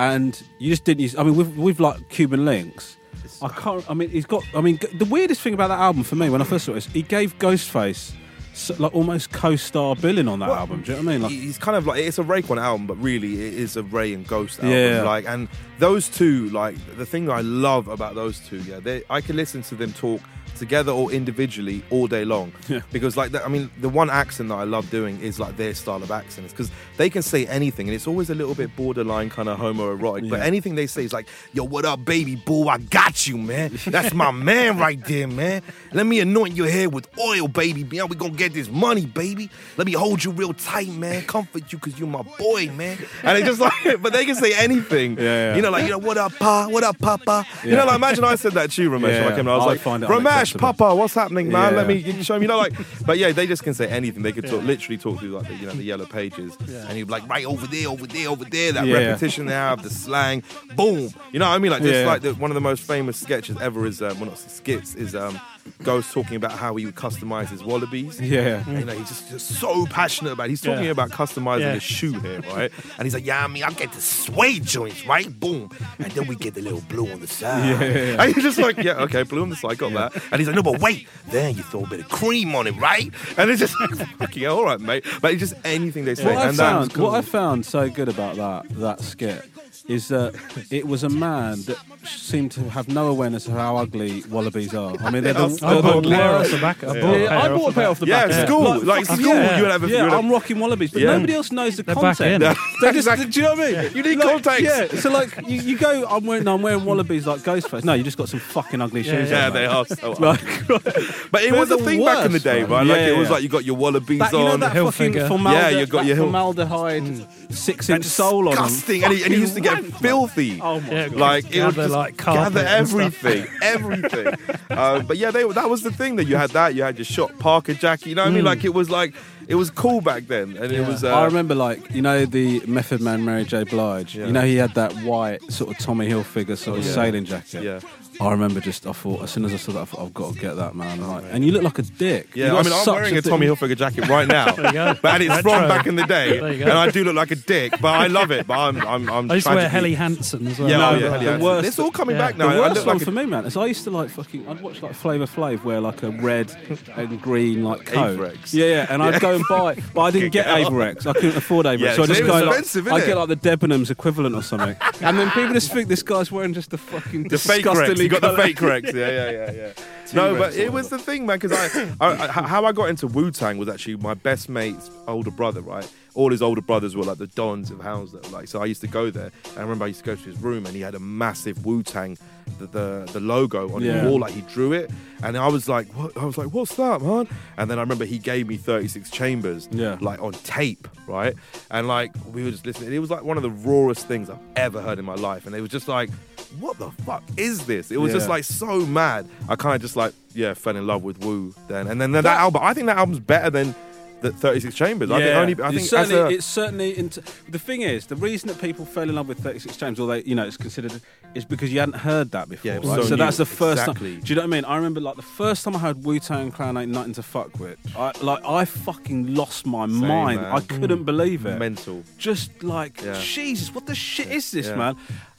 [0.00, 1.14] And you just didn't use.
[1.14, 2.96] I mean, with with like Cuban Linx,
[3.42, 3.88] I can't.
[3.90, 4.42] I mean, he's got.
[4.54, 6.78] I mean, the weirdest thing about that album for me when I first saw it
[6.78, 8.14] is he gave Ghostface
[8.52, 10.82] so, like almost co-star billing on that Well, album.
[10.82, 11.22] Do you know what I mean?
[11.22, 14.12] Like, he's kind of like it's a Raekwon album, but really it is a Ray
[14.12, 14.72] and Ghost album.
[14.72, 15.02] Yeah.
[15.02, 19.20] Like, and those two, like the thing I love about those two, yeah, they I
[19.20, 20.20] can listen to them talk
[20.60, 22.52] together or individually all day long.
[22.70, 22.82] Yeah.
[22.92, 25.74] Because like, the, I mean, the one accent that I love doing is like their
[25.74, 29.28] style of accents because they can say anything, and it's always a little bit borderline
[29.28, 30.30] kind of homoerotic.
[30.30, 32.68] But anything they say is like, "Yo, what up, baby boo?
[32.68, 33.76] I got you, man.
[33.86, 35.62] That's my man right there, man.
[35.92, 37.84] Let me anoint your head with oil, baby.
[37.90, 39.50] Yeah, we gonna get this money, baby.
[39.76, 41.22] Let me hold you real tight, man.
[41.24, 42.98] Comfort you, cause you're my boy, man.
[43.24, 45.16] And it's just like, but they can say anything.
[45.16, 45.56] Yeah, yeah.
[45.56, 46.68] You know, like, you know, what up, pa?
[46.68, 47.44] What up, papa?
[47.64, 49.08] You know, like, imagine I said that to you, Romesh.
[49.08, 50.86] Yeah, when I came in, I was I like, Romesh, unacceptable.
[50.86, 51.72] papa, what's happening, man?
[51.72, 51.76] Yeah.
[51.78, 52.42] Let me show me.
[52.42, 52.72] You know, like,
[53.06, 54.22] but yeah, they just can say anything.
[54.22, 57.06] They could talk, literally talk through like the, you know, the yellow pages, and you'd
[57.06, 58.72] be like, right over there, over there, over there.
[58.72, 60.42] That repetition they have, the slang,
[60.76, 61.10] boom.
[61.32, 61.72] You know what I mean?
[61.72, 64.38] Like, just like the, one of the most famous sketches ever is, um, well, not
[64.38, 65.40] skits, is um,
[65.82, 68.20] Ghost talking about how he would customize his wallabies.
[68.20, 70.46] yeah, You know, he's just, just so passionate about.
[70.46, 70.50] it.
[70.50, 70.90] He's talking Yeah.
[70.90, 71.74] about customizing Yeah.
[71.74, 72.70] his shoe here, right?
[72.98, 75.28] And he's like, "Yeah, I mean, I get the suede joints, right?
[75.40, 78.16] Boom, and then we get the little blue on the side." Yeah, yeah, yeah.
[78.22, 80.56] And he's just like, "Yeah, okay, blue on the side, got that." And he's like,
[80.56, 83.60] "No, but wait, then you throw a bit of cream on it, right?" And it's
[83.60, 83.74] just
[84.18, 86.94] "Fucking hell, all right, mate." But it's just anything they say, What I and found,
[86.94, 87.06] cool.
[87.10, 89.44] what I found so good about that that skit
[89.88, 90.34] is that
[90.70, 94.94] it was a man that seemed to have no awareness of how ugly wallabies are.
[95.00, 96.50] I mean, they're the, I they're I bought the a pair off worst.
[96.52, 96.84] the back.
[96.84, 97.00] I Yeah.
[97.00, 97.90] bought a Yeah, pair I off bought a the pair back.
[97.90, 98.46] off the yeah, back.
[98.48, 99.56] school, like fucking- school, yeah.
[99.56, 99.84] you would have.
[99.84, 101.12] a- you Yeah, have- I'm rocking wallabies, but Yeah.
[101.12, 102.42] nobody else knows the They're back content.
[102.42, 102.48] in.
[102.80, 103.26] They just, Exactly.
[103.26, 103.90] do you know what I mean?
[103.96, 104.62] You need like, context.
[104.94, 107.84] Yeah, so like you, you go, I'm wearing, I'm wearing wallabies like Ghostface.
[107.84, 109.30] No, you just got some fucking ugly shoes.
[109.30, 109.74] yeah, on, they mate.
[109.74, 110.12] are so.
[110.12, 112.70] Like, But it They're was a the thing back in the worst, day, man.
[112.70, 112.86] right?
[112.86, 113.34] Like Yeah, it was yeah.
[113.34, 114.60] like you got your wallabies that, you know on.
[114.60, 115.28] that fucking Hilfiger.
[115.28, 118.08] formaldehyde, Yeah, you got that your Hil- formaldehyde six-inch mm.
[118.08, 118.64] sole on them.
[118.64, 120.60] disgusting, and he, and he used to get filthy.
[120.60, 121.16] Oh my Yeah, god!
[121.18, 124.26] like it would gather, just like, gather everything, everything.
[124.70, 127.04] um, but yeah, they, that was the thing that you had that you had your
[127.04, 128.10] shot Parker Jackie.
[128.10, 128.44] You know what I mean?
[128.44, 129.14] Like it was like
[129.48, 131.02] it was cool back then, and it was.
[131.04, 133.64] Uh, I remember, like you know, the Method Man Mary J.
[133.64, 134.14] Blige.
[134.16, 134.26] Yeah.
[134.26, 136.92] You know, he had that white sort of Tommy Hilfiger sort of Yeah.
[136.92, 137.62] sailing jacket.
[137.64, 137.80] Yeah.
[138.20, 140.34] I remember just, I thought, as soon as I saw that, I thought, I've got
[140.34, 141.00] to get that, man.
[141.00, 142.36] Like, and you look like a dick.
[142.36, 144.54] Yeah, I mean, I'm wearing a dick- Tommy Hilfiger jacket right now,
[145.00, 146.70] but it's from back in the day, and.
[146.70, 148.46] I do look like a dick, but I love it.
[148.46, 149.30] But I'm, I'm, I'm.
[149.30, 150.68] I used to wear Helly Hansen as well.
[150.68, 151.44] Yeah, No, oh, yeah, Helly Hansen.
[151.44, 152.26] worst- It's all coming yeah.
[152.26, 152.52] back now.
[152.52, 154.46] The worst one like a- for me, man, is I used to like fucking.
[154.48, 156.54] I'd watch like Flavor Flav wear like a red
[156.96, 158.18] and green like coat.
[158.18, 158.52] Avirex.
[158.52, 160.46] Yeah, yeah, and I'd go and buy, it, but I didn't get.
[160.46, 161.06] Avirex.
[161.06, 163.36] I couldn't afford Avirex, Yeah, so I just it go like I get like the
[163.36, 167.24] Debenhams equivalent or something, and then people just think this guy's wearing just the fucking
[167.24, 168.92] the disgustingly got the fake Rex.
[168.92, 169.72] Yeah, yeah, yeah, yeah.
[170.14, 171.38] no, but it was the thing, man.
[171.38, 174.90] Because I, I, I, how I got into Wu Tang was actually my best mate's
[175.06, 175.88] older brother, right?
[176.14, 178.60] All his older brothers were like the dons of Hounslow, like so.
[178.60, 180.66] I used to go there, and I remember I used to go to his room,
[180.66, 182.18] and he had a massive Wu Tang,
[182.58, 184.00] the, the the logo on Yeah.
[184.02, 184.90] the wall, like he drew it,
[185.22, 186.16] and I was like, what?
[186.16, 187.28] I was like, what's that, man?
[187.58, 189.98] And then I remember he gave me 36 Chambers, Yeah.
[190.00, 191.34] like on tape, right?
[191.70, 192.92] And like we were just listening.
[192.92, 195.54] It was like one of the rawest things I've ever heard in my life, and
[195.54, 196.10] it was just like,
[196.58, 197.90] what the fuck is this?
[197.90, 199.28] It was just like so mad.
[199.48, 202.22] I kind of just like yeah fell in love with Wu then, and then that,
[202.22, 202.62] That- album.
[202.64, 203.74] I think that album's better than
[204.22, 205.10] the 36 Chambers.
[205.10, 205.62] I think only.
[205.62, 206.98] I it's think as certainly, a, it's certainly.
[206.98, 210.14] Into, the thing is, the reason that people fell in love with 36 Chambers, although
[210.14, 211.00] you know, it's considered,
[211.34, 212.70] is because you hadn't heard that before.
[212.70, 212.84] Yeah, right?
[212.84, 214.14] so so that's the first Exactly.
[214.14, 214.20] time.
[214.22, 214.64] Do you know what I mean?
[214.64, 217.58] I remember like the first time I heard Wu Tang Clan ain't nothing to fuck
[217.58, 217.78] with.
[217.96, 220.40] I like I fucking lost my mind.
[220.42, 220.52] man.
[220.52, 221.58] I couldn't believe it.
[221.58, 222.02] mental.
[222.18, 223.18] Just like Yeah.
[223.20, 224.76] Jesus, what the shit is this, Yeah.
[224.76, 224.96] man?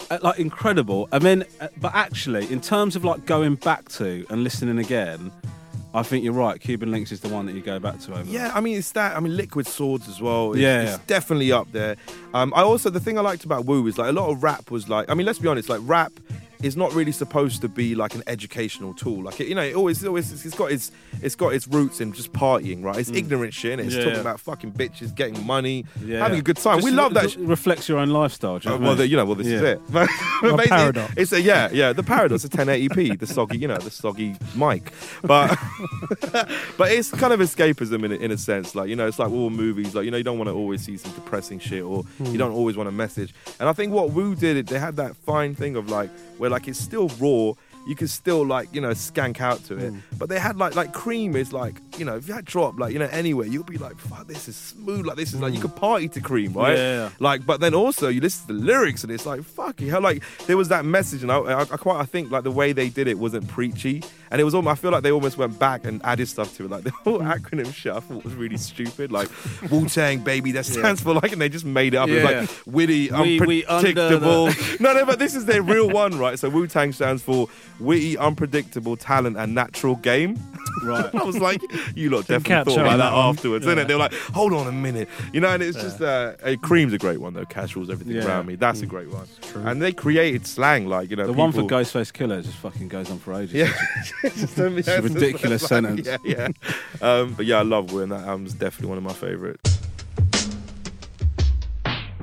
[0.10, 1.08] Uh, like incredible.
[1.12, 5.32] And then, uh, but actually, in terms of like going back to and listening again,
[5.94, 6.60] I think you're right.
[6.60, 8.24] Cuban Linx is the one that you go back to over.
[8.24, 9.16] Yeah, I mean it's that.
[9.16, 10.54] I mean Liquid Swords as well.
[10.54, 11.98] It's, Yeah, it's definitely up there.
[12.34, 14.72] Um, I also the thing I liked about Wu is like a lot of rap
[14.72, 15.10] was like.
[15.10, 15.68] I mean, let's be honest.
[15.70, 16.14] Like rap
[16.64, 19.24] is not really supposed to be like an educational tool.
[19.24, 22.02] Like it, you know, it always, it always, it's got its, it's got its roots
[22.02, 22.98] in just partying, right?
[22.98, 23.80] It's ignorant shit.
[23.80, 23.98] And it's Mm.
[23.98, 24.22] Yeah, talking yeah.
[24.22, 26.20] about fucking bitches getting money, Yeah.
[26.20, 26.78] having a good time.
[26.78, 27.32] Just we love that.
[27.32, 28.60] sh- reflects your own lifestyle.
[28.64, 29.82] you uh, well, the, you know, well, this is it.
[29.92, 30.10] But,
[30.42, 31.14] but paradox.
[31.18, 31.94] It's a yeah, yeah.
[31.94, 34.92] The paradox, the 1080p, the soggy, you know, the soggy mic.
[35.24, 35.58] But
[36.78, 38.76] but it's kind of escapism in a, in a sense.
[38.76, 39.94] Like you know, it's like all movies.
[39.96, 42.54] Like you know, you don't want to always see some depressing shit, or you don't
[42.54, 43.34] always want a message.
[43.60, 46.68] And I think what Wu did, they had that fine thing of like where like
[46.68, 47.54] it's still raw.
[47.88, 50.00] You can still like you know skank out to it, hmm.
[50.18, 53.00] but they had like like cream is like you know if that drop like you
[53.00, 55.68] know anywhere you'll be like fuck this is smooth like this is like you hmm.
[55.68, 56.78] could party to cream right?
[56.78, 57.10] Yeah.
[57.20, 60.24] like but then also you listen to the lyrics and it's like fucking hell like
[60.46, 62.90] there was that message and I, I, I quite I think like the way they
[62.90, 64.04] did it wasn't preachy.
[64.30, 66.66] And it was almost I feel like they almost went back and added stuff to
[66.66, 67.28] it like the whole hmm.
[67.28, 69.30] acronym shit I thought was really stupid like
[69.70, 72.10] Wu Tang baby that stands for like and they just made it up.
[72.10, 72.24] Yeah.
[72.24, 76.40] like witty We- we unpredictable the- no no but this is their real one right?
[76.40, 80.38] So Wu Tang stands for witty unpredictable talent and natural game
[80.84, 81.14] Right.
[81.16, 81.62] I was like,
[81.96, 83.26] you lot Didn't definitely catch thought about that that one.
[83.36, 83.88] afterwards, innit?
[83.88, 85.50] They were like, hold on a minute, you know.
[85.50, 87.46] And it's just, uh, uh, Cream's a great one though.
[87.46, 88.26] Casuals, everything Yeah.
[88.26, 88.56] around me.
[88.56, 89.28] That's a great one.
[89.56, 92.88] And they created slang, like you know, The one for people- Ghostface Killah just fucking
[92.88, 93.54] goes on for ages.
[93.54, 93.72] Yeah,
[94.24, 96.08] it's just a, It's a ridiculous sentence.
[96.08, 96.48] Yeah, yeah.
[97.02, 99.78] Um, but yeah, I love Will, and that album's definitely one of my favourites.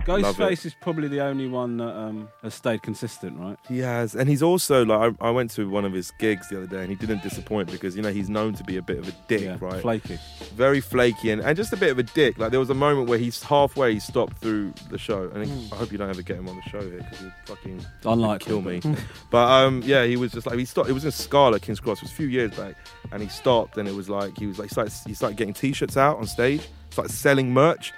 [0.08, 3.58] Ghostface is probably the only one that um, has stayed consistent, right?
[3.68, 6.56] He has, and he's also like I, I went to one of his gigs the
[6.56, 8.98] other day, and he didn't disappoint because you know he's known to be a bit
[8.98, 9.80] of a dick, yeah, right?
[9.80, 10.18] flaky.
[10.54, 12.38] very flaky and, and just a bit of a dick.
[12.38, 15.42] Like there was a moment where he's halfway he stopped through the show, and
[15.72, 18.46] I hope you don't ever get him on the show here because he'd fucking Unlikely,
[18.46, 18.80] kill me.
[19.30, 20.88] but- um, yeah, he was just like he stopped.
[20.88, 21.98] It was in Scala, King's Cross.
[21.98, 22.74] It was a few years back,
[23.12, 25.54] and he stopped, and it was like he was like he started, he started getting
[25.54, 27.92] t-shirts out on stage, started selling merch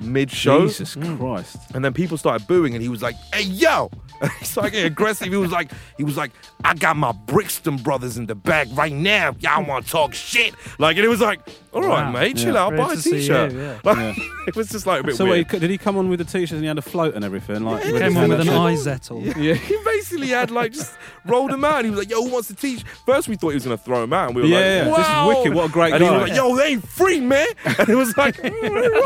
[0.00, 0.66] mid-show.
[0.66, 1.18] Jesus mm.
[1.18, 1.56] Christ.
[1.74, 4.86] And then people started booing, and he was like, "Hey, yo!" And he started getting
[4.92, 5.28] aggressive.
[5.28, 6.32] He was like, "He was like,
[6.64, 9.34] I got my Brixton brothers in the back right now.
[9.40, 11.40] Y'all want to talk shit?" Like, and it was like,
[11.72, 12.12] "All right, Wow.
[12.12, 12.62] mate, chill Yeah.
[12.64, 12.70] out.
[12.70, 13.78] Great buy a to see t-shirt." you, yeah.
[13.84, 15.60] Like, it was just like a bit So wait, weird.
[15.62, 17.64] did he come on with the t-shirts and he had a float and everything?
[17.64, 18.60] Like, Yeah, with Came on with an up?
[18.60, 19.24] eye zettel.
[19.42, 20.92] Yeah, he basically had like just
[21.26, 21.84] rolled him out.
[21.84, 24.02] He was like, "Yo, who wants to teach?" First, we thought he was gonna throw
[24.04, 25.54] him out, and we were Yeah, like, yeah, this is "Wow!" wicked.
[25.54, 26.08] What a great and guy.
[26.08, 28.52] he was like, "Yo, they ain't free, man." And it was like, "Mm,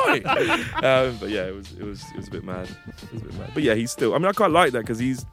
[0.06, 0.26] "Right."
[0.84, 2.68] Um, but yeah, it was it was it was a bit mad.
[2.68, 3.50] It was a bit mad.
[3.54, 4.14] But yeah, he's still.
[4.14, 5.24] I mean, I quite like that because he's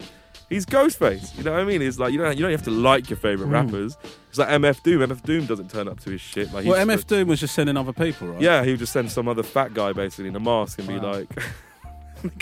[0.50, 1.38] he's Ghostface.
[1.38, 1.82] You know what I mean?
[1.82, 3.54] It's like you don't you don't have to like your favorite hmm.
[3.54, 3.98] rappers.
[4.30, 5.02] It's like MF Doom.
[5.10, 6.52] MF Doom doesn't turn up to his shit.
[6.54, 8.42] Like Well, MF Doom was just sending other people, right?
[8.42, 10.98] Yeah, he would just send some other fat guy basically in a mask and be
[10.98, 11.14] Wow.
[11.14, 11.30] like,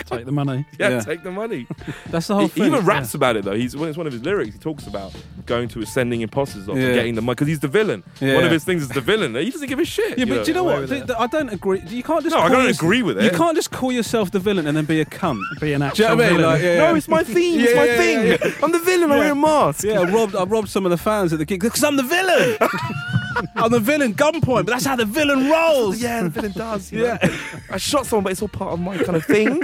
[0.06, 0.64] Take the money.
[0.78, 1.00] "Yeah, Yeah.
[1.00, 1.66] take the money."
[2.10, 2.62] That's the whole He, thing.
[2.64, 3.54] he even raps about it though.
[3.54, 4.52] He's when it's one of his lyrics.
[4.54, 5.12] He talks about
[5.46, 6.84] going to sending imposters off Yeah.
[6.86, 8.02] and getting the money because he's the villain.
[8.20, 8.34] Yeah.
[8.36, 9.34] One of his things is the villain.
[9.34, 10.18] He doesn't give a shit.
[10.18, 10.80] Yeah, but do you know what?
[10.82, 11.06] with Th- it.
[11.06, 11.82] th- I don't agree.
[11.88, 12.34] You can't just.
[12.34, 13.24] No, I call don't yours- agree with it.
[13.24, 15.40] You can't just call yourself the villain and then be a cunt.
[15.60, 16.36] Be an Do you actual know what I mean?
[16.36, 16.52] villain.
[16.52, 16.96] Like, yeah, No, yeah.
[16.96, 17.60] it's my theme.
[17.60, 18.26] it's Yeah, my yeah, thing.
[18.26, 19.10] yeah, I'm the villain.
[19.10, 19.84] I wear a mask.
[19.84, 22.02] Yeah, I robbed, I robbed some of the fans at the gig because I'm the
[22.02, 22.56] villain.
[23.56, 26.00] I'm the villain, gunpoint, but that's how the villain rolls.
[26.02, 26.90] Yeah, the villain does.
[26.92, 27.18] you Yeah.
[27.22, 27.34] know.
[27.70, 29.62] I shot someone, but it's all part of my kind of thing.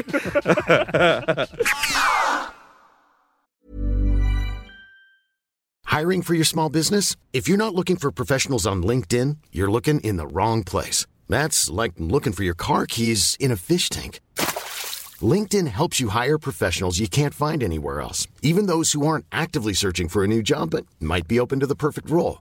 [5.84, 7.16] Hiring for your small business?
[7.32, 11.06] If you're not looking for professionals on LinkedIn, you're looking in the wrong place.
[11.28, 14.20] That's like looking for your car keys in a fish tank.
[15.20, 19.72] LinkedIn helps you hire professionals you can't find anywhere else, even those who aren't actively
[19.72, 22.40] searching for a new job but might be open to the perfect role.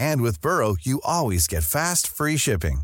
[0.00, 2.82] And with Burrow, you always get fast, free shipping.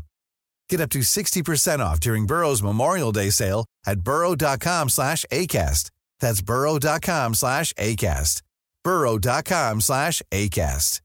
[0.69, 5.89] Get up to 60% off during Burrow's Memorial Day sale at burrow.com slash ACAST.
[6.19, 8.41] That's burrow.com slash ACAST.
[8.83, 11.01] burrow.com slash ACAST.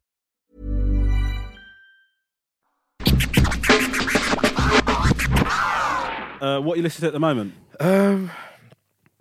[6.41, 7.55] Uh, what you listen to at the moment?
[7.79, 8.31] Um,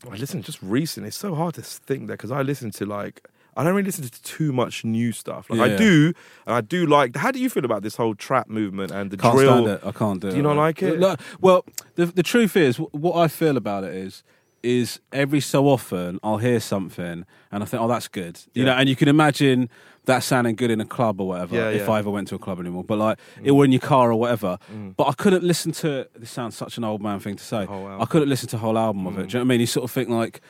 [0.10, 1.06] I listen just recent.
[1.06, 4.08] It's so hard to think that because I listen to like I don't really listen
[4.08, 5.50] to too much new stuff.
[5.50, 6.14] Like I do,
[6.46, 7.16] and I do like.
[7.16, 9.68] How do you feel about this whole trap movement and the Can't drill?
[9.68, 9.82] it.
[9.84, 10.32] I can't do it.
[10.32, 11.00] Do you not like it?
[11.00, 14.24] No, well, the the truth is, what I feel about it is,
[14.64, 18.40] is every so often I'll hear something and I think, oh, that's good.
[18.54, 18.72] You Yeah.
[18.72, 19.70] know, and you can imagine
[20.06, 21.56] that sounding good in a club or whatever.
[21.56, 21.94] Yeah, if yeah.
[21.94, 23.46] I ever went to a club anymore, but like, mm.
[23.48, 24.58] it or in your car or whatever.
[24.74, 24.96] Mm.
[24.96, 26.08] But I couldn't listen to.
[26.16, 27.68] This sounds such an old man thing to say.
[27.70, 29.28] Oh, I couldn't listen to a whole album of it.
[29.28, 29.30] Mm.
[29.30, 29.60] Do you know what I mean?
[29.62, 30.42] You sort of think like.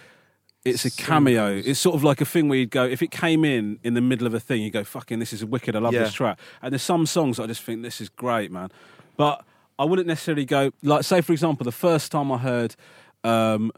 [0.64, 1.48] It's a cameo.
[1.56, 4.02] It's sort of like a thing where you'd go if it came in in the
[4.02, 5.76] middle of a thing, you go fucking this is wicked.
[5.76, 6.04] I love Yeah.
[6.04, 6.40] this track.
[6.62, 8.70] And there's some songs I just think this is great, man.
[9.18, 9.44] But
[9.80, 12.76] I wouldn't necessarily go like say for example the first time I heard.
[13.24, 13.72] um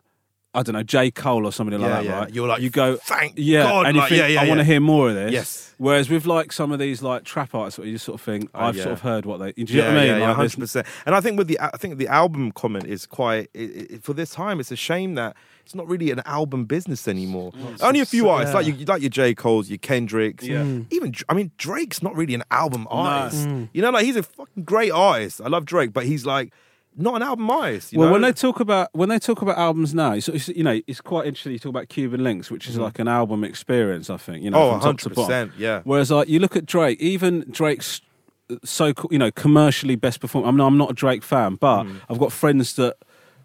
[0.56, 2.20] I don't know J Cole or somebody like Yeah, that, yeah.
[2.20, 2.36] right?
[2.36, 4.60] You're like, you go, "Thank yeah, God," and you like, think yeah, yeah, I want
[4.60, 4.74] to yeah.
[4.74, 5.32] hear more of this.
[5.32, 5.74] Yes.
[5.80, 8.76] Whereas with like some of these like trap artists, you just sort of think I've
[8.76, 8.84] yeah.
[8.84, 9.52] sort of heard what they.
[9.54, 10.12] Do you know what I mean?
[10.12, 10.88] Like, there's- hundred percent.
[11.08, 14.14] And I think with the, I think the album comment is quite it, it, for
[14.14, 14.60] this time.
[14.60, 15.36] It's a shame that
[15.66, 17.52] it's not really an album business anymore.
[17.82, 20.64] Only a few so- artists, like you, like your J Cole's, your Kendricks, Yeah.
[20.92, 23.48] even I mean Drake's not really an album artist.
[23.48, 23.70] Mm.
[23.74, 25.42] You know, like he's a fucking great artist.
[25.44, 26.52] I love Drake, but he's like
[26.96, 27.92] not an album artist.
[27.92, 28.14] You well, know?
[28.14, 31.02] when they talk about when they talk about albums now, it's, it's, you know, it's
[31.02, 31.54] quite interesting.
[31.54, 34.10] You talk about Cuban Linx, which is like an album experience.
[34.12, 34.62] I think you know.
[34.62, 35.82] Oh, from top to 100%, yeah.
[35.86, 38.02] Whereas, like, you look at Drake, even Drake's
[38.64, 40.48] so you know commercially best performer.
[40.50, 42.02] I mean, I'm not a Drake fan, but Mm.
[42.10, 42.98] I've got friends that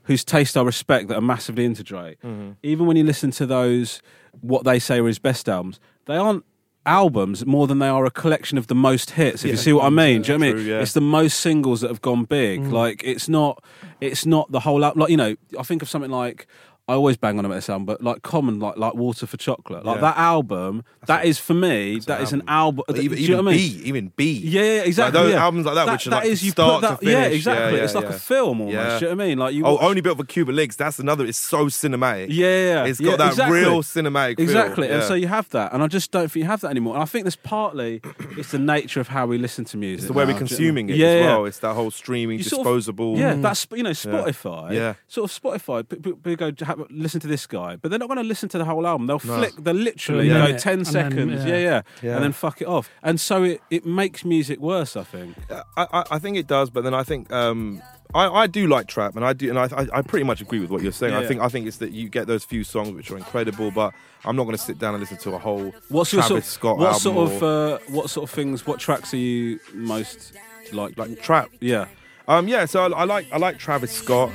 [0.09, 2.19] whose taste I respect that are massively into Drake.
[2.23, 2.53] Mm-hmm.
[2.63, 4.03] Even when you listen to those,
[4.41, 6.45] what they say are his best albums, they aren't
[6.87, 9.45] albums more than they are a collection of the most hits.
[9.45, 10.67] If you see what I mean, do you know what I mean?
[10.67, 10.81] yeah.
[10.81, 12.65] It's the most singles that have gone big.
[12.65, 13.63] Like it's not,
[14.01, 15.01] it's not the whole album.
[15.01, 16.49] Like you know, I think of something like.
[16.89, 19.85] I always bang on about this album, but like Common, like like Water for Chocolate,
[19.85, 20.01] like Yeah.
[20.01, 22.85] that album, that is for me, that is an album.
[22.89, 23.73] Like, do even, you know even what I mean?
[23.79, 24.33] B, even B.
[24.43, 25.21] Yeah, yeah, exactly.
[25.21, 25.43] those yeah.
[25.45, 27.37] albums like that, which are like is you start to that, yeah, finish.
[27.37, 27.79] exactly.
[27.79, 28.11] Yeah, it's like yeah.
[28.11, 28.75] a film almost.
[28.75, 28.99] Yeah.
[28.99, 29.39] Do you know what I mean?
[29.39, 29.65] Like you.
[29.67, 30.77] Oh, watch- only built for Cuban Linx.
[30.77, 31.27] That's another.
[31.27, 32.29] It's so cinematic.
[32.31, 32.85] Yeah, yeah, yeah.
[32.87, 33.59] It's Yeah, got that exactly.
[33.61, 34.37] real cinematic.
[34.37, 34.45] feel.
[34.45, 35.09] Exactly, and Yeah.
[35.09, 36.95] so you have that, and I just don't think you have that anymore.
[36.95, 38.01] And I think there's partly
[38.39, 39.99] it's the nature of how we listen to music.
[39.99, 41.45] It's the way now, we're do you know consuming what I it as Yeah, well.
[41.45, 43.19] It's that whole streaming, You sort of- disposable.
[43.19, 43.43] Yeah, mm.
[43.43, 44.73] that's you know Spotify.
[44.73, 44.95] Yeah.
[45.07, 45.87] sort of Spotify.
[45.87, 46.51] People go
[46.91, 49.07] listen to this guy, but they're not going to listen to the whole album.
[49.07, 49.55] They'll flick.
[49.57, 50.39] They'll literally Yeah.
[50.47, 50.57] go Yeah.
[50.59, 51.45] ten And then, seconds.
[51.45, 51.51] yeah.
[51.51, 51.59] yeah.
[51.59, 52.15] yeah, Yeah.
[52.17, 52.91] and then fuck it off.
[53.03, 54.97] And so it, it makes music worse.
[54.97, 55.37] I think.
[55.51, 57.83] I, I, I think it does, but then I think um,
[58.15, 60.61] I, I do like trap, and I do, and I, I, I pretty much agree
[60.61, 61.13] with what you're saying.
[61.13, 61.29] Yeah, I yeah.
[61.29, 63.93] think I think it's that you get those few songs which are incredible, but
[64.25, 66.77] I'm not going to sit down and listen to a whole What's your Travis sort,
[66.77, 68.67] Scott what album sort of or- uh, what sort of things?
[68.67, 70.33] What tracks are you most
[70.73, 70.97] like?
[70.99, 71.51] like trap.
[71.61, 71.87] yeah.
[72.27, 74.31] Um, yeah, so I, I like I like Travis Scott.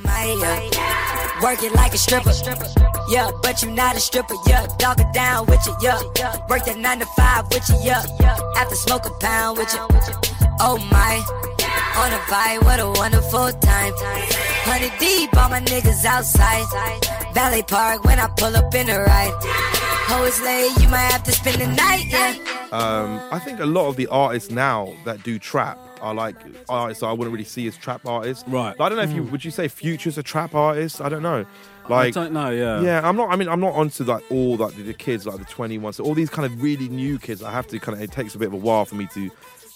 [1.44, 2.32] Work it like a stripper.
[3.10, 4.36] Yeah, but you not a stripper.
[4.48, 5.74] Yeah, dog it down with you.
[5.82, 6.02] Yeah,
[6.48, 7.76] work that nine to five with you.
[7.84, 8.02] Yeah,
[8.56, 9.86] after smoke a pound with you.
[10.62, 11.22] Oh my,
[11.98, 13.94] on a vibe, what a wonderful time.
[14.66, 16.66] Honey deep, all my niggas outside.
[17.34, 19.34] Valley Park when I pull up in the ride.
[20.10, 22.06] Oh, it's late, you might have to spend the night.
[22.08, 22.36] Yeah.
[22.72, 26.36] Um, I think a lot of the artists now that do trap are like
[26.68, 28.44] artists I wouldn't really see as trap artists.
[28.48, 28.76] Right.
[28.80, 31.00] I don't know if you would you say Future's a trap artist.
[31.00, 31.46] I don't know.
[31.90, 32.50] Like I don't know.
[32.50, 32.82] Yeah.
[32.82, 33.30] Yeah, I'm not.
[33.30, 36.04] I mean, I'm not onto like all like the, the kids, like the 21, so
[36.04, 37.44] all these kind of really new kids.
[37.44, 38.04] I have to kind of.
[38.04, 39.30] It takes a bit of a while for me to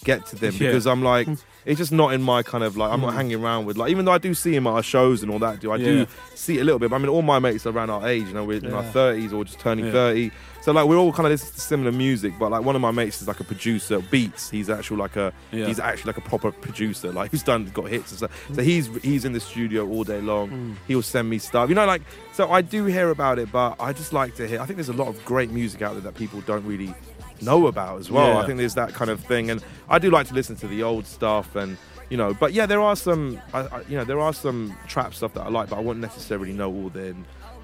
[0.03, 0.67] get to them Yeah.
[0.69, 1.27] because I'm like,
[1.65, 2.91] it's just not in my kind of like.
[2.91, 5.21] I'm not hanging around with like, even though I do see him at our shows
[5.23, 5.59] and all that.
[5.59, 5.85] Do I Yeah.
[5.85, 6.89] do see it a little bit?
[6.89, 8.27] But I mean, all my mates are around our age.
[8.27, 9.91] You know, we're in our 30s or just turning Yeah.
[9.91, 10.31] 30.
[10.61, 12.33] So like, we're all kind of similar music.
[12.39, 14.49] But like, one of my mates is like a producer, Beats.
[14.49, 15.33] He's actually like a.
[15.51, 15.65] Yeah.
[15.67, 17.11] He's actually like a proper producer.
[17.11, 18.31] Like who's done got hits and stuff.
[18.53, 20.49] So he's he's in the studio all day long.
[20.49, 20.73] Hmm.
[20.87, 21.67] He'll send me stuff.
[21.69, 22.01] You know, like
[22.33, 24.61] so I do hear about it, but I just like to hear.
[24.61, 26.93] I think there's a lot of great music out there that people don't really
[27.41, 28.27] know about as well.
[28.33, 28.37] Yeah.
[28.39, 30.83] I think there's that kind of thing, and I do like to listen to the
[30.83, 31.77] old stuff and.
[32.09, 35.13] You know, but yeah, there are some, I, I, you know, there are some trap
[35.13, 37.13] stuff that I like, but I wouldn't necessarily know all their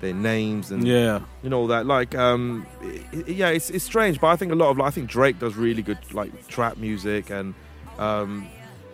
[0.01, 1.21] their names and Yeah.
[1.43, 1.85] you know all that.
[1.85, 4.87] Like, um, i- i- yeah, it's it's strange, but I think a lot of like
[4.89, 7.53] I think Drake does really good like trap music, and
[7.97, 8.45] um,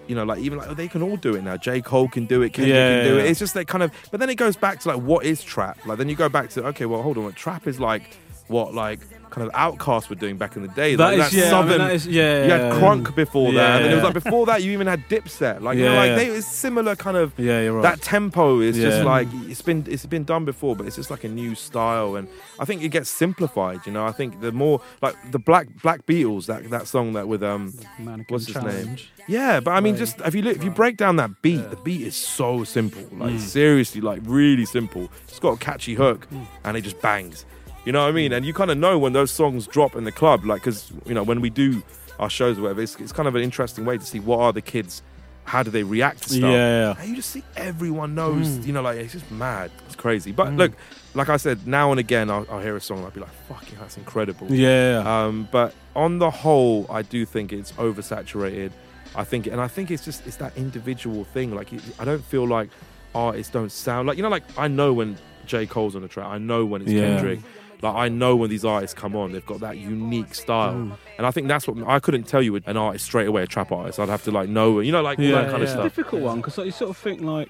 [0.08, 1.58] you know, like even like they can all do it now.
[1.58, 3.32] J Cole can do it, Kendrick Yeah, can do yeah, it.
[3.32, 3.92] It's just that kind of.
[4.12, 5.80] But then it goes back to like what is trap?
[5.88, 8.18] Like then you go back to okay, well hold on, what trap is like
[8.50, 10.96] what like kind of outcasts were doing back in the day.
[10.96, 13.60] That like, is- yeah, I mean, that is- yeah, You had yeah, Crunk before yeah,
[13.62, 15.62] that, and then it was like before that you even had Dipset.
[15.62, 16.16] Like you know, Yeah, like yeah.
[16.16, 17.82] they it's similar kind of Yeah, you're right.
[17.84, 21.24] that tempo is just like it's been it's been done before, but it's just like
[21.24, 22.28] a new style, and
[22.60, 23.80] I think it gets simplified.
[23.86, 27.28] You know, I think the more like the Black Black Beatles that that song that
[27.28, 28.98] with um Mannequin what's his name?
[29.28, 30.00] Yeah, but I mean, Right.
[30.00, 33.04] just if you look, if you break down that beat, the beat is so simple,
[33.18, 35.08] like seriously, like really simple.
[35.28, 36.28] It's got a catchy hook,
[36.64, 37.46] and it just bangs.
[37.86, 38.34] You know what I mean?
[38.34, 41.14] And you kind of know when those songs drop in the club, like because you
[41.14, 41.82] know when we do
[42.20, 44.52] our shows or whatever, it's, it's kind of an interesting way to see what are
[44.54, 45.02] the kids,
[45.46, 46.52] how do they react to stuff.
[46.52, 46.96] Yeah.
[47.00, 50.32] And you just see everyone knows, you know, like it's just mad, it's crazy.
[50.34, 50.74] But look,
[51.14, 53.32] like I said, now and again, I'll, I'll hear a song and I'll be like,
[53.48, 55.02] "Fucking, that's incredible." Yeah.
[55.06, 58.72] Um, but on the whole, I do think it's oversaturated.
[59.16, 61.56] I think, and I think it's just it's that individual thing.
[61.56, 62.70] Like I don't feel like
[63.16, 66.28] artists don't sound like you know, like I know when J Cole's on the track.
[66.28, 67.16] I know when it's Yeah.
[67.16, 67.40] Kendrick.
[67.82, 70.98] Like I know when these artists come on, they've got that unique style, Mm.
[71.18, 73.72] and I think that's what I couldn't tell you an artist straight away, a trap
[73.72, 74.00] artist.
[74.00, 75.86] I'd have to like know, you know, like all that kind of stuff.
[75.86, 77.50] it's a difficult one because like, you sort of think like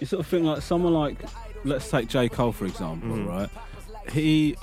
[0.00, 1.16] you sort of think like someone like
[1.64, 3.28] let's take J Cole for example, Mm-hmm.
[3.28, 3.50] right?
[4.12, 4.56] he.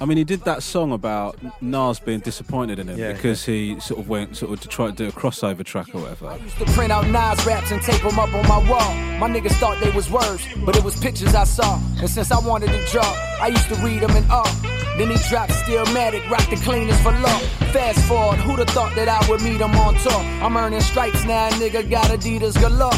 [0.00, 3.78] I mean, he did that song about Nas being disappointed in him Yeah, because he
[3.80, 6.28] sort of went sort of to try to do a crossover track or whatever.
[6.28, 8.94] I used to print out Nas raps and tape them up on my wall.
[9.18, 11.78] My niggas thought they was words, but it was pictures I saw.
[11.98, 13.04] And since I wanted to draw,
[13.42, 14.50] I used to read them in awe.
[14.96, 17.38] Then he dropped Stillmatic, rock the cleanest for law.
[17.72, 20.12] Fast forward, who'd have thought that I would meet him on tour?
[20.12, 22.90] I'm earning stripes now, nigga got Adidas galore.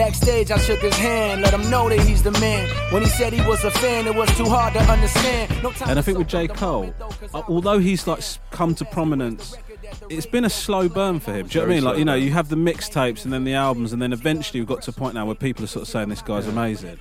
[0.00, 2.66] Backstage, I shook his hand, let him know that he's the man.
[2.90, 5.62] When he said he was a fan, it was too hard to understand.
[5.62, 6.48] No And I think with J.
[6.48, 6.94] Cole,
[7.34, 9.54] uh, although he's like come to prominence,
[10.08, 11.48] it's been a slow burn for him.
[11.48, 11.84] Do you know what I mean?
[11.84, 14.66] Like, you know, you have the mixtapes and then the albums, and then eventually we've
[14.66, 16.98] got to a point now where people are sort of saying this guy's amazing.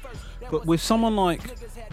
[0.52, 1.40] But with someone like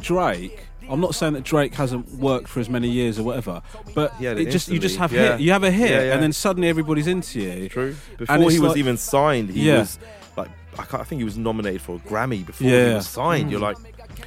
[0.01, 3.63] Drake, I'm not saying that Drake hasn't worked for as many years or whatever,
[3.95, 5.33] but Yeah, it just you just have yeah.
[5.37, 6.15] hit, you have a hit, Yeah, yeah.
[6.15, 7.69] and then suddenly everybody's into you.
[7.69, 7.95] True.
[8.19, 9.79] Before he was like- even signed, he Yeah.
[9.81, 10.11] was like,
[10.79, 13.51] I, I think he was nominated for a Grammy before he was signed.
[13.51, 13.75] You're mm.
[13.75, 13.77] like,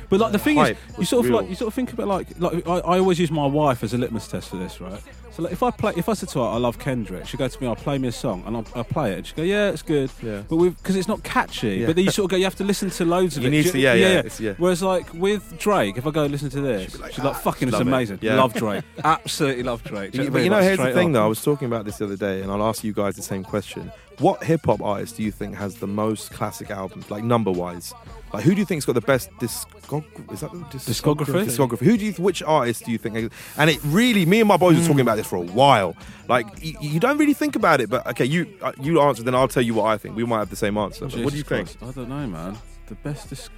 [0.10, 1.42] But like the thing is, you sort of real.
[1.42, 3.94] like you sort of think about like like I, I always use my wife as
[3.94, 5.02] a litmus test for this, right?
[5.32, 7.44] So like if I play if I said to her I love Kendrick, she would
[7.44, 9.36] go to me, I'll play me a song, and I'll, I'll play it, and she
[9.36, 10.42] go, yeah, it's good, Yeah.
[10.50, 11.76] but with because it's not catchy.
[11.78, 11.86] Yeah.
[11.88, 13.52] But then you sort of go, you have to listen to loads of You it.
[13.52, 14.54] need to- yeah, yeah, it's- yeah.
[14.58, 17.74] Whereas like with Drake, if I go listen to this, she's like, ah, fucking, it's
[17.78, 17.90] love it.
[17.90, 18.36] amazing, Yeah.
[18.36, 20.12] love Drake, absolutely love Drake.
[20.12, 21.14] Do but you know, here's the thing up.
[21.14, 21.26] though.
[21.26, 23.44] I was talking about this the other day, and I'll ask you guys the same
[23.44, 23.92] question.
[24.20, 27.94] What hip hop artist do you think has the most classic albums, like number wise?
[28.34, 30.04] Like, who do you think's got the best discog?
[30.32, 31.46] Is that the Discography?
[31.46, 31.80] Discography.
[31.80, 32.12] Who do you?
[32.14, 33.32] Which artist do you think?
[33.58, 35.96] And it really, me and my boys were talking about this for a while.
[36.28, 39.34] Like, y- you don't really think about it, but okay, you uh, you answer, then
[39.34, 40.16] I'll tell you what I think.
[40.16, 41.06] We might have the same answer.
[41.08, 41.78] But what do you think?
[41.80, 42.58] Christ, I don't know, man.
[42.88, 43.50] The best is.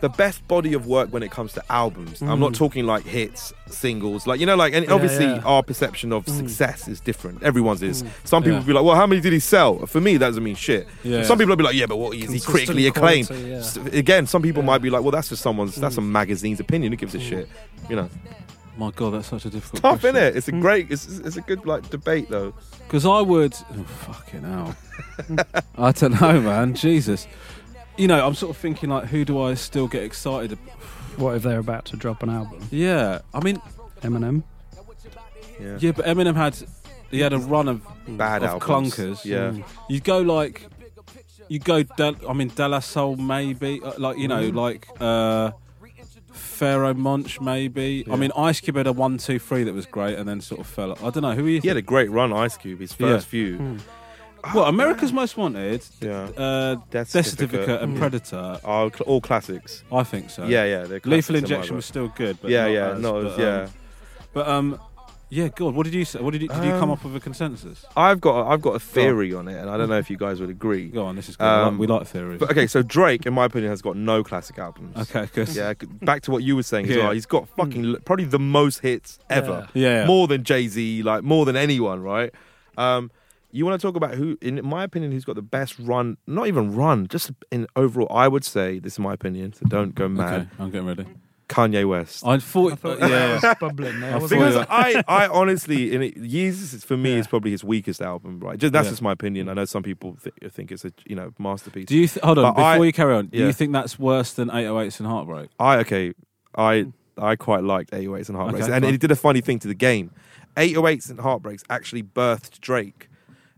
[0.00, 2.20] The best body of work when it comes to albums.
[2.22, 2.40] I'm Mm.
[2.40, 5.40] not talking like hits, singles, like you know, like and obviously yeah.
[5.44, 7.42] our perception of success is different.
[7.42, 8.04] Everyone's is.
[8.24, 8.52] Some people Mm.
[8.52, 8.58] Yeah.
[8.60, 10.86] will be like, "Well, how many did he sell?" For me, that doesn't mean shit.
[11.02, 11.22] Yeah.
[11.22, 13.98] Some people will be like, "Yeah, but what is he critically acclaimed?" quality, yeah.
[13.98, 16.92] Again, some people might be like, "Well, that's just someone's, that's a magazine's opinion.
[16.92, 17.48] Who gives a shit?"
[17.88, 18.10] You know,
[18.78, 19.80] My God, that's such a difficult.
[19.82, 20.16] tough, question.
[20.22, 20.36] it?
[20.36, 22.52] It's a great, it's, it's a good like debate though.
[22.86, 23.54] Because I would.
[23.72, 24.76] Oh, fucking hell.
[25.78, 26.74] I don't know, man.
[26.74, 27.26] Jesus.
[27.96, 30.52] You know, I'm sort of thinking, like, who do I still get excited?
[30.52, 30.70] ab-
[31.18, 32.60] What if they're about to drop an album?
[32.70, 33.20] Yeah.
[33.32, 33.60] I mean,
[34.02, 34.42] Eminem.
[35.60, 36.56] Yeah, yeah, but Eminem had.
[37.10, 37.80] He had a run of,
[38.18, 38.94] bad of albums.
[38.94, 39.24] clunkers.
[39.24, 39.54] Yeah,
[39.88, 40.66] You go, like.
[41.48, 43.80] You go, Del, I mean, De La Soul, maybe.
[43.82, 44.86] uh, Like, you know, like.
[45.00, 45.52] uh
[46.34, 48.04] Pharoahe Monch, maybe.
[48.10, 50.60] I mean, Ice Cube had a one, two, three that was great, and then sort
[50.60, 50.92] of fell.
[51.02, 51.60] I don't know who he.
[51.60, 52.80] he had a great run, Ice Cube.
[52.80, 53.30] His first Yeah.
[53.30, 53.78] few.
[54.54, 57.38] Well, America's Most Wanted, Yeah, uh, Death Death Certificate.
[57.66, 58.60] Certificate, and Predator.
[58.64, 59.82] all, cl- all classics.
[59.92, 60.46] I think so.
[60.46, 60.84] Yeah, yeah.
[60.84, 61.76] they're classics Lethal in my Injection book.
[61.76, 63.62] was still good, but yeah, not yeah, as, no, but, yeah.
[63.62, 63.70] um,
[64.32, 64.80] but um,
[65.28, 66.20] yeah, God, what did you say?
[66.20, 67.84] What did you did you come Um, up with a consensus?
[67.96, 70.40] I've got I've got a theory on it, and I don't know if you guys
[70.40, 70.86] would agree.
[70.86, 71.44] Go on, this is good.
[71.44, 72.38] Like- Um, we like theories.
[72.38, 74.96] But okay, so Drake, in my opinion, has got no classic albums.
[74.96, 75.48] okay, good.
[75.48, 77.02] Yeah, c- back to what you were saying as Yeah.
[77.04, 77.12] well.
[77.12, 79.68] He's got fucking l- probably the most hits ever.
[79.74, 80.02] Yeah.
[80.02, 80.06] Yeah.
[80.06, 82.32] More than Jay Z, like more than anyone, right?
[82.78, 83.10] Um,
[83.56, 86.16] you want to talk about who, in my opinion, who's got the best run?
[86.26, 88.08] Not even run, just in overall.
[88.10, 90.42] I would say this is my opinion, so don't go mad.
[90.42, 91.06] Okay, I'm getting ready.
[91.48, 92.26] Kanye West.
[92.26, 93.54] I thought, uh, yeah, yeah.
[93.60, 94.14] bubbling there.
[94.14, 97.18] I wasn't thought- Because I, I honestly, in it, Yeezus for me Yeah.
[97.20, 98.58] is probably his weakest album, right?
[98.58, 98.90] Just, that's Yeah.
[98.90, 99.48] just my opinion.
[99.48, 101.86] I know some people th- think it's a you know masterpiece.
[101.86, 103.26] Do you th- hold on But before I- you carry on?
[103.28, 103.46] Do yeah.
[103.46, 105.50] you think that's worse than 808s and Heartbreak?
[105.60, 106.14] I okay,
[106.56, 106.86] I
[107.16, 108.92] I quite liked 808s and Heartbreaks, Okay, and fine.
[108.92, 110.10] he did a funny thing to the game.
[110.56, 113.08] 808s and Heartbreaks actually birthed Drake,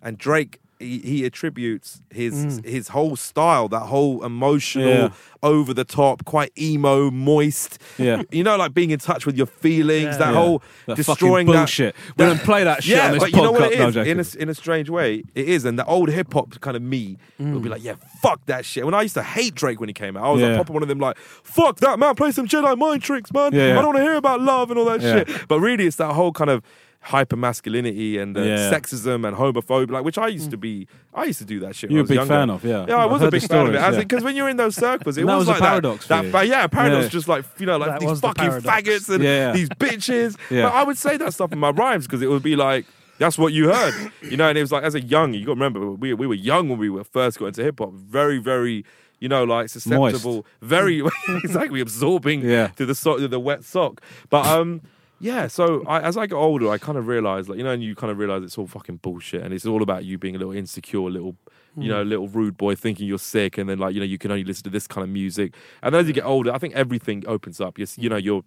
[0.09, 0.59] and Drake.
[0.81, 5.11] He, he attributes his his whole style, that whole emotional, Mm.
[5.11, 5.49] Yeah.
[5.51, 7.81] over the top, quite emo, moist.
[7.99, 8.23] Yeah.
[8.31, 10.19] you know, like being in touch with your feelings.
[10.19, 10.35] That Yeah.
[10.41, 11.97] whole That destroying fucking that- bullshit.
[12.17, 13.95] We don't play that shit yeah, on this but you know what it No, is?
[13.95, 14.11] joking.
[14.13, 15.65] in, a, in a strange way, it is.
[15.65, 18.85] And the old hip hop kind of me will be like, yeah, fuck that shit.
[18.85, 20.55] When I used to hate Drake when he came out, I was like Yeah.
[20.59, 23.53] proper one of them like, fuck that man, play some Jedi mind tricks, man.
[23.53, 23.73] Yeah, yeah.
[23.73, 25.25] I don't want to hear about love and all that Yeah.
[25.25, 25.49] shit.
[25.49, 26.63] But really, it's that whole kind of
[27.09, 28.71] hyper masculinity and uh, Yeah.
[28.73, 30.87] sexism and homophobia, like which I used to be.
[31.15, 31.91] I used to do that shit.
[31.91, 32.35] You're a big younger.
[32.35, 32.85] fan of, yeah.
[32.87, 33.79] Yeah, I was a big the fan of it.
[33.79, 34.03] stories, yeah.
[34.03, 36.31] Because when you're in those circles, it was, was like that- paradox That, you.
[36.33, 37.09] but yeah, paradox, Yeah.
[37.11, 40.37] just like you know, like That these was the fucking faggots and these bitches.
[40.51, 40.65] Yeah.
[40.65, 42.87] But I would say that stuff in my rhymes because it would be like.
[43.19, 44.49] That's what you heard, you know.
[44.49, 46.69] And it was like as a young, you got to remember, we we were young
[46.69, 47.93] when we were first got into hip hop.
[47.95, 48.85] Very, very,
[49.19, 51.03] you know, like susceptible, very
[51.43, 52.69] exactly absorbing Yeah.
[52.77, 54.01] to the so- to the wet sock.
[54.31, 54.83] But um,
[55.21, 55.47] yeah.
[55.47, 57.95] So I, as I got older, I kind of realized, like you know, and you
[57.95, 60.55] kind of realize it's all fucking bullshit, and it's all about you being a little
[60.55, 61.37] insecure, little.
[61.77, 62.09] You know, hmm.
[62.09, 64.65] little rude boy thinking you're sick, and then like you know you can only listen
[64.65, 65.55] to this kind of music.
[65.81, 67.79] And then as you get older, I think everything opens up.
[67.79, 68.43] You you know you're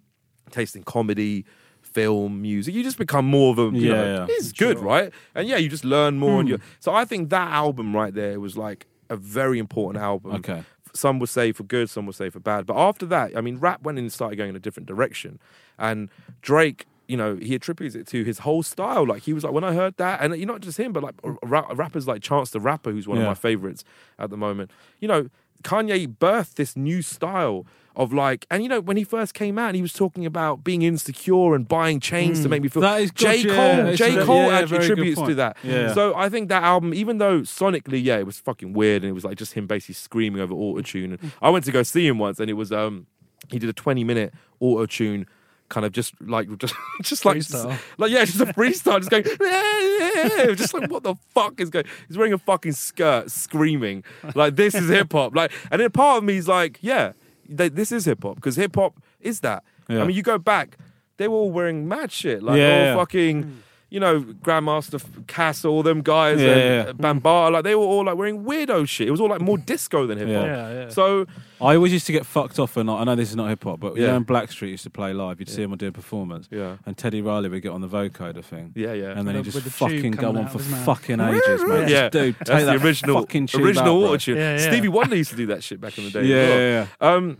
[0.50, 1.46] tasting comedy,
[1.80, 2.74] film, music.
[2.74, 4.26] You just become more of a you Yeah, know, yeah.
[4.28, 5.12] it's good, right?
[5.34, 6.40] And yeah, you just learn more.
[6.40, 6.54] And hmm.
[6.54, 10.32] you so I think that album right there was like a very important album.
[10.32, 10.64] Okay.
[10.94, 12.66] some would say for good, some would say for bad.
[12.66, 15.38] But after that, I mean, rap went and started going in a different direction,
[15.78, 16.08] and
[16.40, 16.86] Drake.
[17.08, 19.06] You know, he attributes it to his whole style.
[19.06, 21.02] Like he was like, when I heard that, and you know, not just him, but
[21.02, 23.84] like ra- rappers like Chance the Rapper, who's one of my favorites
[24.18, 24.70] at the moment.
[24.98, 25.28] You know,
[25.62, 29.74] Kanye birthed this new style of like, and you know, when he first came out,
[29.74, 32.82] he was talking about being insecure and buying chains to make me feel.
[32.82, 32.86] Mm.
[32.86, 33.92] That is J Cole, yeah.
[33.92, 35.56] J Cole yeah, actually attributes to that.
[35.62, 35.92] Yeah.
[35.92, 39.12] So I think that album, even though sonically, yeah, it was fucking weird and it
[39.12, 41.20] was like just him basically screaming over autotune.
[41.20, 43.06] And I went to go see him once, and it was um,
[43.50, 45.26] he did a twenty minute auto tune.
[45.72, 47.78] Kind of just like just just like Freestyle.
[47.96, 51.70] like yeah, just a freestyle, just going yeah, yeah, just like what the fuck is
[51.70, 51.86] going?
[52.08, 54.04] He's wearing a fucking skirt, screaming
[54.34, 55.34] like this is hip hop.
[55.34, 57.12] Like, and then part of me is like, yeah,
[57.48, 59.64] they, this is hip hop because hip hop is that.
[59.88, 60.02] Yeah.
[60.02, 60.76] I mean, you go back,
[61.16, 62.94] they were all wearing mad shit, like Yeah, all yeah.
[62.96, 63.44] fucking.
[63.44, 63.56] Mm.
[63.92, 66.92] You know, Grandmaster F- Caz, all them guys, Yeah, and yeah.
[66.94, 69.06] Bambaataa, like they were all like wearing weirdo shit.
[69.06, 70.46] It was all like more disco than hip hop.
[70.46, 70.68] Yeah.
[70.70, 70.88] Yeah, yeah.
[70.88, 71.26] So
[71.60, 73.80] I always used to get fucked off, and I know this is not hip hop,
[73.80, 74.06] but Yeah.
[74.06, 76.76] know, when Blackstreet used to play live, you'd see him on doing performance, Yeah.
[76.86, 79.62] and Teddy Riley would get on the vocoder thing, yeah, yeah, and then he'd just
[79.62, 80.84] the fucking go on out for of mouth.
[80.86, 81.88] fucking ages, mate.
[81.90, 84.08] yeah, Just, dude, take that's that the original fucking tube original out, bro.
[84.08, 84.36] auto tune.
[84.38, 84.70] Yeah, yeah.
[84.70, 86.24] Stevie Wonder used to do that shit back in the day.
[86.24, 86.58] Yeah, well.
[86.58, 87.14] yeah, yeah.
[87.14, 87.36] Um,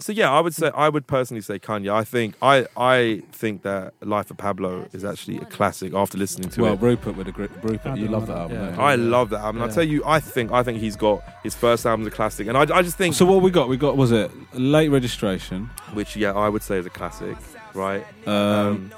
[0.00, 1.92] so yeah, I would say I would personally say Kanye.
[1.92, 6.48] I think I I think that Life of Pablo is actually a classic after listening
[6.50, 6.80] to Well, it.
[6.80, 7.50] Well, Rupert with a grip.
[7.62, 8.56] Rupert, you love that that, album.
[8.58, 8.66] yeah.
[8.66, 8.80] don't you?
[8.82, 9.62] I love that album.
[9.62, 12.56] I tell you, I think I think he's got his first album's a classic, and
[12.56, 13.68] I, I just think So what we got?
[13.68, 15.70] We got was it late registration?
[15.92, 17.36] which yeah I would say is a classic,
[17.74, 18.04] right?
[18.26, 18.92] Um,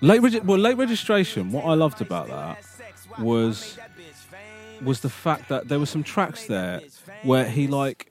[0.00, 1.52] late regi- well, late registration.
[1.52, 2.58] What I loved about that
[3.18, 3.78] was
[4.82, 6.80] was the fact that there were some tracks there
[7.22, 8.07] where he like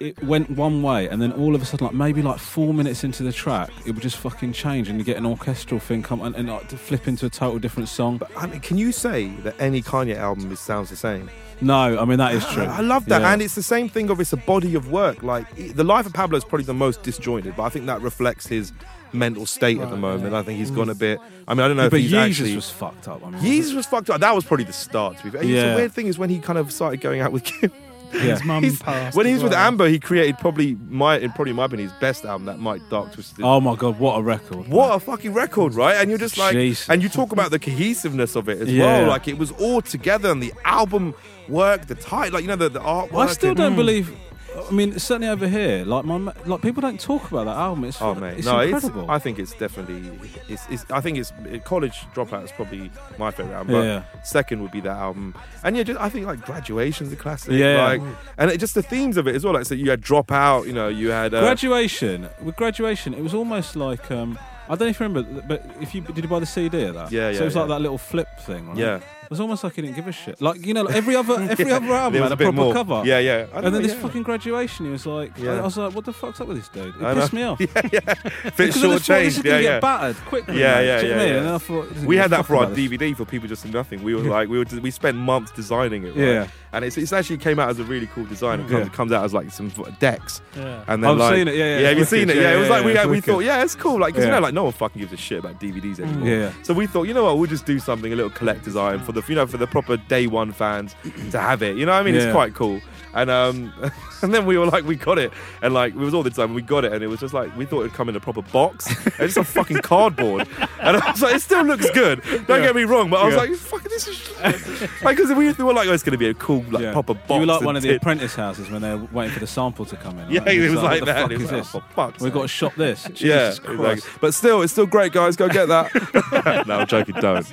[0.00, 3.02] it went one way and then all of a sudden like maybe like four minutes
[3.04, 6.20] into the track it would just fucking change and you get an orchestral thing come
[6.22, 8.92] and, and like, to flip into a total different song But I mean, can you
[8.92, 11.30] say that any Kanye album is, sounds the same?
[11.62, 13.32] no i mean that is true I love that, Yeah.
[13.32, 15.22] and it's the same thing of it's a body of work.
[15.22, 18.46] Like the life of Pablo is probably the most disjointed, but I think that reflects
[18.46, 18.72] his
[19.12, 20.34] mental state at the moment.
[20.34, 20.98] I think he's gone a mm.
[20.98, 21.20] bit.
[21.48, 22.56] I mean, I don't know Yeah, if but he's Yeezus actually.
[22.56, 24.20] was fucked up I mean, Yeezus was fucked up.
[24.20, 25.16] That was probably the start.
[25.18, 25.70] To be fair, It's Yeah.
[25.70, 27.70] the weird thing is when he kind of started going out with Kim.
[28.12, 28.20] Yeah.
[28.20, 29.16] His mum He's- passed.
[29.16, 29.66] when he as was with well.
[29.66, 33.12] Amber, he created probably my, in probably my opinion, his best album, that Mike Dark
[33.12, 33.44] Twisted.
[33.44, 35.96] oh my god what a record What a fucking record, right?
[35.96, 36.88] And you're just like, Jeez.
[36.88, 38.84] and you talk about the cohesiveness of it as Yeah.
[39.00, 39.08] well.
[39.08, 41.14] Like it was all together, and the album
[41.48, 43.28] work, the title, like you know, the, the artwork.
[43.28, 43.76] I still and- don't mm.
[43.76, 44.12] believe.
[44.56, 47.84] I mean, certainly over here, like my like people don't talk about that album.
[47.84, 48.72] It's Oh it's no, it's.
[48.72, 49.10] incredible.
[49.10, 50.30] I think it's definitely.
[50.48, 50.66] It's.
[50.68, 51.32] it's I think it's.
[51.64, 53.74] College Dropout is probably my favorite album.
[53.74, 54.02] But Yeah.
[54.24, 57.52] Second would be that album, and yeah, just, I think like Graduation's a classic.
[57.52, 57.84] Yeah.
[57.84, 58.02] Like,
[58.38, 59.54] and it, just the themes of it as well.
[59.54, 60.66] Like, so you had Dropout.
[60.66, 61.34] You know, you had.
[61.34, 64.38] Uh, graduation with graduation, it was almost like um,
[64.68, 66.94] I don't know if you remember, but if you did you buy the CD of
[66.94, 67.12] that?
[67.12, 67.32] Yeah, yeah.
[67.32, 68.76] So yeah, it was like that little flip thing, right?
[68.76, 69.00] Yeah.
[69.26, 70.40] It was almost like he didn't give a shit.
[70.40, 72.72] Like you know, like every other every other album had a proper more.
[72.72, 73.02] cover.
[73.04, 73.46] Yeah, yeah.
[73.52, 74.00] And then know, this yeah.
[74.00, 75.58] fucking graduation, he was like, Yeah.
[75.58, 76.94] I was like, what the fuck's up with this dude?
[76.96, 77.38] It I pissed know.
[77.38, 77.60] me off.
[77.74, 78.00] yeah, yeah.
[78.44, 79.42] I short just thought this change.
[79.42, 80.60] gonna Yeah, get battered quickly.
[80.60, 81.34] Yeah, yeah, Do you know yeah, what I mean?
[81.34, 81.40] yeah.
[81.40, 82.66] And I thought, We had that for our.
[82.66, 84.02] DVD for people just nothing.
[84.02, 86.10] We were like, we were we spent months designing it.
[86.10, 86.18] Right?
[86.18, 86.48] Yeah.
[86.72, 88.60] and it's, it's actually came out as a really cool design.
[88.60, 89.18] It comes, Yeah.
[89.18, 90.40] out as like some decks.
[90.54, 90.84] Yeah.
[90.88, 91.88] And then I've like, seen it, yeah, yeah, yeah.
[91.88, 92.36] Have you seen it?
[92.36, 93.98] Yeah, yeah, it was like we we thought, yeah, it's cool.
[93.98, 96.28] Like, you know, like no one fucking gives a shit about DVDs anymore.
[96.28, 96.52] Yeah.
[96.62, 99.12] So we thought, you know what, we'll just do something a little collector's item for
[99.20, 100.94] the, you know, for the proper day one fans
[101.30, 101.76] to have it.
[101.76, 102.14] You know what I mean?
[102.14, 102.22] Yeah.
[102.22, 102.80] It's quite cool.
[103.16, 103.72] And um,
[104.22, 106.52] and then we were like, we got it, and like it was all the time.
[106.52, 108.42] We got it, and it was just like we thought it'd come in a proper
[108.42, 110.46] box, it's just a fucking cardboard.
[110.80, 112.22] And I was like, it still looks good.
[112.46, 113.40] Don't get me wrong, but I was Yeah.
[113.40, 114.30] like, fucking this is
[115.02, 116.92] like because we were like, oh, it's gonna be a cool like Yeah.
[116.92, 117.30] proper box.
[117.30, 119.96] You were like one of the apprentice houses when they're waiting for the sample to
[119.96, 120.30] come in.
[120.30, 120.58] Yeah, right?
[120.58, 121.22] it was like what the that.
[121.22, 121.74] fuck is this?
[121.74, 123.06] oh, We've got to shop this.
[123.08, 124.10] Yeah, Jesus exactly.
[124.20, 125.36] But still, it's still great, guys.
[125.36, 126.64] Go get that.
[126.66, 127.14] no, I'm joking.
[127.18, 127.46] Don't.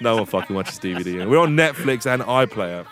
[0.00, 1.28] No one fucking watches DVD.
[1.28, 2.86] We're on Netflix and iPlayer.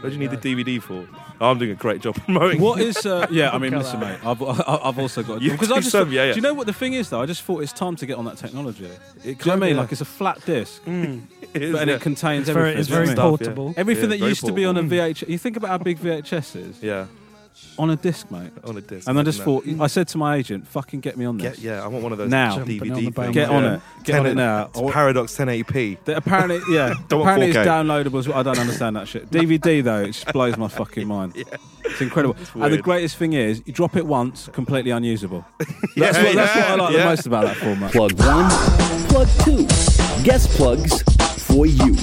[0.00, 1.06] What do you need the DVD for?
[1.40, 2.60] I'm doing a great job promoting.
[2.60, 3.04] What is?
[3.04, 4.22] Uh, yeah, I mean, listen, that.
[4.22, 4.26] mate.
[4.26, 4.42] I've,
[4.86, 6.32] I've also got You because do I just some, yeah, yeah.
[6.32, 7.20] do you know what the thing is though?
[7.20, 8.84] I just thought it's time to get on that technology.
[8.86, 9.76] It, do you know what I kinda- mean?
[9.76, 11.20] Like it's a flat disc, It
[11.62, 11.96] is, but, and yeah.
[11.96, 12.80] it contains It's very, everything.
[12.80, 13.32] it's do you know very what I mean?
[13.32, 13.46] Yeah.
[13.54, 13.74] portable.
[13.76, 14.96] Everything Yeah, that very used to be on a portable.
[14.96, 15.28] VH.
[15.28, 17.06] You think about how big VHS is Yeah,
[17.78, 18.50] on a disc, mate.
[18.64, 19.08] on a disc.
[19.08, 19.44] And I just No.
[19.60, 21.56] thought, I said to my agent, "Fucking get me on this.
[21.56, 22.56] Get, yeah, I want one of those Now.
[22.56, 23.34] DVD Jumping on things.
[23.34, 23.74] Get on yeah.
[23.74, 23.80] it.
[24.04, 24.70] Get on it now.
[24.74, 25.98] It's Paradox 1080p.
[26.04, 26.94] The- apparently, yeah.
[27.08, 27.64] Don't apparently, it's 4K.
[27.66, 28.34] downloadable.
[28.34, 29.30] I don't understand that shit.
[29.36, 31.34] DVD though, it just blows my fucking mind.
[31.36, 31.44] yeah.
[31.84, 32.36] It's incredible.
[32.54, 35.44] and the greatest thing is, you drop it once, completely unusable.
[35.94, 37.92] Yeah, That's, what, that's what I yeah, like the most about that format.
[37.92, 38.50] Plug one,
[39.08, 39.66] plug two.
[40.24, 41.02] Guest plugs
[41.44, 41.96] for you.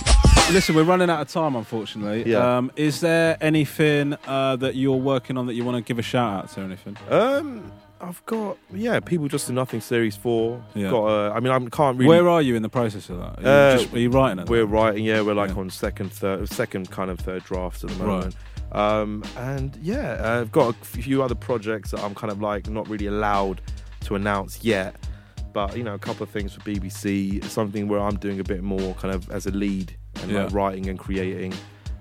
[0.51, 2.29] Listen, we're running out of time, unfortunately.
[2.31, 2.57] Yeah.
[2.57, 6.03] Um, is there anything uh, that you're working on that you want to give a
[6.03, 6.95] shout out to or anything?
[7.09, 9.81] Um, I've got yeah, people just do nothing.
[9.81, 10.63] Series four.
[10.75, 10.91] Yeah.
[10.91, 11.05] Got.
[11.05, 12.07] Uh, I mean, I can't really.
[12.09, 13.39] Where are you in the process of that?
[13.39, 14.49] Are you, Uh, just, are you writing it?
[14.49, 15.21] We're writing, yeah.
[15.21, 15.55] We're like Yeah.
[15.55, 18.35] on second, third, second kind of third drafts at the moment.
[18.71, 19.01] Right.
[19.01, 22.87] Um, and yeah, I've got a few other projects that I'm kind of like not
[22.89, 23.61] really allowed
[24.01, 24.95] to announce yet.
[25.53, 28.61] But you know, a couple of things for BBC, something where I'm doing a bit
[28.61, 30.43] more kind of as a lead and Yeah.
[30.45, 31.53] like writing and creating.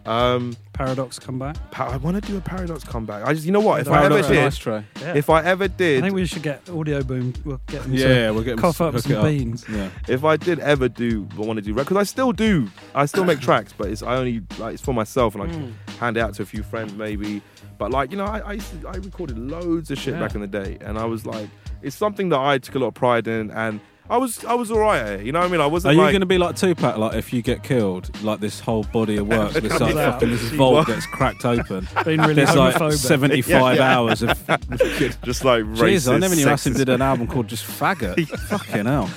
[0.05, 1.55] Um, Paradox come back.
[1.71, 3.25] pa- I want to do a Paradox comeback.
[3.25, 3.83] I just, you know what?
[3.83, 4.85] If I ever did, Ice Tray.
[5.01, 5.15] Yeah.
[5.15, 7.45] if I ever did, I think we should get Audioboom.
[7.45, 9.25] We'll get them Yeah, yeah, we'll get 'em cough to up some it up.
[9.27, 9.65] beans.
[9.71, 9.91] Yeah.
[10.09, 12.69] if I did ever do I want to do records, I still do.
[12.97, 15.73] I still make tracks, but it's I only like it's for myself and I Mm.
[16.01, 17.41] hand it out to a few friends maybe.
[17.79, 20.21] But like you know, I I, used to, I recorded loads of shit Yeah.
[20.21, 21.49] back in the day, and I was like,
[21.81, 23.79] it's something that I took a lot of pride in, and
[24.13, 25.25] I was I was alright.
[25.25, 25.61] You know what I mean?
[25.63, 26.99] I wasn't Are you like going to be like Tupac?
[26.99, 30.15] Like if you get killed, like this whole body of work, this like out.
[30.21, 30.87] fucking this vault what?
[30.87, 31.89] gets cracked open.
[32.05, 33.97] Being really There's like 75 Yeah, yeah.
[33.97, 34.29] hours of.
[35.25, 36.13] just like Jeez.
[36.13, 38.29] I never knew Acid sexist- did an album called just Faggot.
[38.49, 39.09] Fucking hell.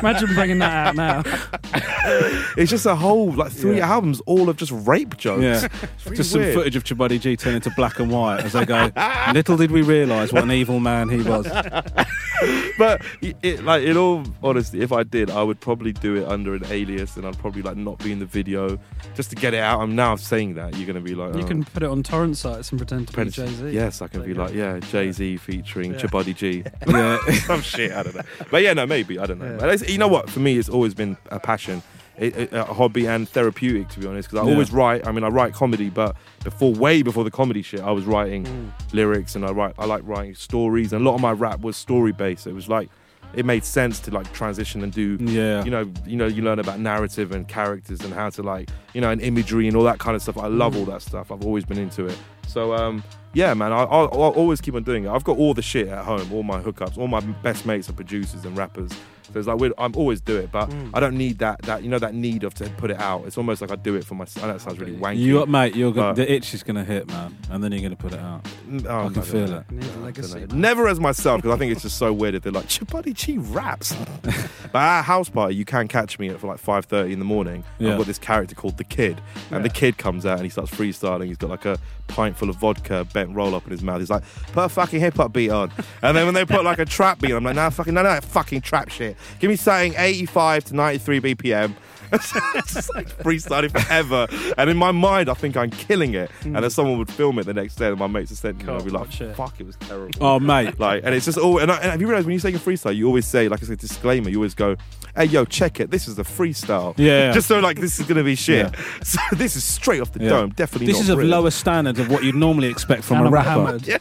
[0.00, 1.22] Imagine bringing that out now.
[2.56, 3.92] It's just a whole like three Yeah.
[3.92, 5.42] albums, all of just rape jokes.
[5.42, 6.54] Yeah, It's really just some weird.
[6.54, 8.90] footage of Chabuddy G turn into black and white as they go.
[9.34, 11.46] Little did we realise what an evil man he was.
[12.78, 16.26] but it, it, like in all honesty, if I did, I would probably do it
[16.26, 18.78] under an alias, and I'd probably like not be in the video
[19.14, 19.80] just to get it out.
[19.80, 21.46] I'm now saying that you're gonna be like, You oh.
[21.46, 23.70] can put it on torrent sites and pretend to be Jay Z.
[23.70, 25.98] Yes, I can be like, yeah, Jay Z featuring Yeah.
[25.98, 26.64] Chabuddy G.
[26.88, 27.18] Yeah.
[27.46, 28.22] Some shit, I don't know.
[28.50, 29.52] But yeah, no, maybe I don't know.
[29.52, 29.76] Yeah.
[29.76, 30.28] But you know what?
[30.28, 31.82] For me, it's always been a passion,
[32.18, 33.88] a, a, hobby, and therapeutic.
[33.90, 34.52] To be honest, because I Yeah.
[34.54, 35.06] always write.
[35.06, 38.44] I mean, I write comedy, but before, way before the comedy shit, I was writing
[38.44, 38.70] Mm.
[38.92, 39.74] lyrics, and I write.
[39.78, 42.46] I like writing stories, and a lot of my rap was story based.
[42.46, 42.88] It was like.
[43.34, 45.62] It made sense to like transition and do, Yeah.
[45.62, 49.02] you know, you know, you learn about narrative and characters and how to like, you
[49.02, 50.38] know, and imagery and all that kind of stuff.
[50.38, 51.30] I love all that stuff.
[51.30, 52.16] I've always been into it.
[52.46, 53.02] So, um,
[53.34, 55.10] yeah, man, I, I'll, I'll always keep on doing it.
[55.10, 57.92] I've got all the shit at home, all my hookups, all my best mates are
[57.92, 58.92] producers and rappers.
[59.32, 61.88] So it's like we're, I'm always do it, but I don't need that that you
[61.88, 63.24] know that need of to put it out.
[63.26, 64.44] It's almost like I do it for myself.
[64.44, 65.18] I know it sounds really wanky.
[65.18, 67.90] You, mate, you're gonna, the itch is going to hit, man, and then you're going
[67.90, 68.44] to put it out.
[68.68, 69.70] Mm, oh, I can not feel gonna- it.
[69.72, 70.46] Need a I don't legacy.
[70.52, 73.38] Never as myself because I think it's just so weird if they're like Chabuddy G
[73.38, 73.92] raps.
[74.22, 77.18] but at a house party, you can catch me at for like five thirty in
[77.18, 77.64] the morning.
[77.78, 77.92] Yeah.
[77.92, 79.20] I've got this character called the Kid,
[79.50, 81.26] and the Kid comes out and he starts freestyling.
[81.26, 84.00] He's got like a pint full of vodka, bent roll up in his mouth.
[84.00, 84.22] He's like,
[84.52, 85.70] put a fucking hip hop beat on.
[86.02, 88.06] And then when they put like a trap beat, on, I'm like, nah, fucking none
[88.06, 89.16] of that fucking trap shit.
[89.40, 91.74] Give me something 85 to 93 BPM.
[92.12, 94.26] It's just like freestyling forever.
[94.56, 96.30] And in my mind, I think I'm killing it.
[96.44, 98.62] And then someone would film it the next day, and my mates would send me,
[98.64, 99.36] and I'd be like, watch it.
[99.36, 100.10] fuck, it was terrible.
[100.20, 100.78] Oh, mate.
[100.78, 101.58] Like, and it's just all.
[101.58, 103.62] And, I, and have you realized when you say a freestyle, you always say, like
[103.62, 104.28] I said, disclaimer.
[104.30, 104.76] You always go,
[105.16, 105.90] "Hey, yo, check it.
[105.90, 107.32] This is a freestyle." Yeah.
[107.32, 108.74] Just so like this is gonna be shit.
[109.02, 110.28] So this is straight off the Yeah.
[110.30, 110.50] dome.
[110.50, 110.86] Definitely.
[110.88, 113.78] This not is of lower standards of what you'd normally expect from a rapper.
[113.84, 113.98] Yeah.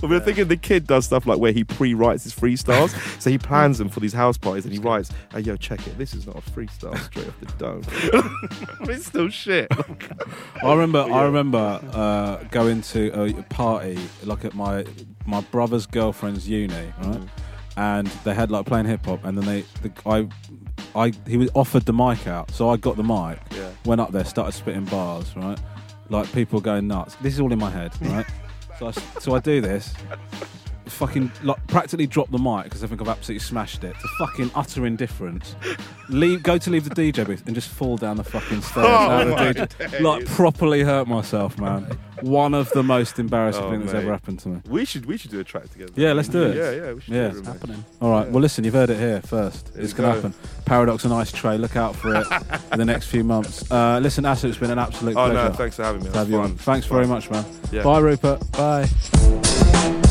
[0.00, 2.90] But we're thinking the kid does stuff like where he pre-writes his freestyles.
[3.20, 5.96] so he plans them for these house parties and he writes, hey, yo, check it.
[5.96, 7.82] This is not a freestyle straight off the dome.
[8.82, 9.68] it's still shit.
[10.62, 11.00] I remember.
[11.00, 14.84] I remember uh, going to a party like at my
[15.26, 17.20] my brother's girlfriend's uni, right?
[17.76, 20.28] And they had like playing hip hop, and then they, the, I,
[20.98, 23.70] I, he was offered the mic out, so I got the mic, Yeah.
[23.84, 25.58] went up there, started spitting bars, right?
[26.08, 27.14] Like people going nuts.
[27.22, 28.26] This is all in my head, right?
[28.78, 29.94] so I, so I do this.
[30.90, 33.94] Fucking like practically drop the mic because I think I've absolutely smashed it.
[33.94, 35.54] To fucking utter indifference.
[36.08, 38.86] Leave, go to leave the DJ booth and just fall down the fucking stairs.
[38.86, 41.86] Oh the DJ like properly hurt myself, man.
[42.20, 44.02] One of the most embarrassing Oh, things that's mate.
[44.02, 44.60] ever happened to me.
[44.68, 45.92] We should we should do a track together.
[45.96, 46.56] Yeah, let's do it.
[46.56, 47.28] Yeah, yeah, we should Yeah.
[47.28, 47.38] do it.
[47.38, 47.84] It's happening.
[48.02, 48.28] All right.
[48.28, 49.72] Well, listen, you've heard it here first.
[49.72, 50.28] There it's going to go.
[50.28, 50.48] happen.
[50.66, 51.56] Paradox and Ice Tray.
[51.56, 52.26] Look out for it
[52.72, 53.70] in the next few months.
[53.70, 56.08] Uh, listen, Asu, it's been an absolute Oh pleasure no, thanks for having me.
[56.08, 56.56] have was you on.
[56.56, 56.96] Thanks Fun.
[56.96, 57.44] very much, man.
[57.72, 57.84] Yeah.
[57.84, 58.52] Bye, Rupert.
[58.52, 60.10] Bye.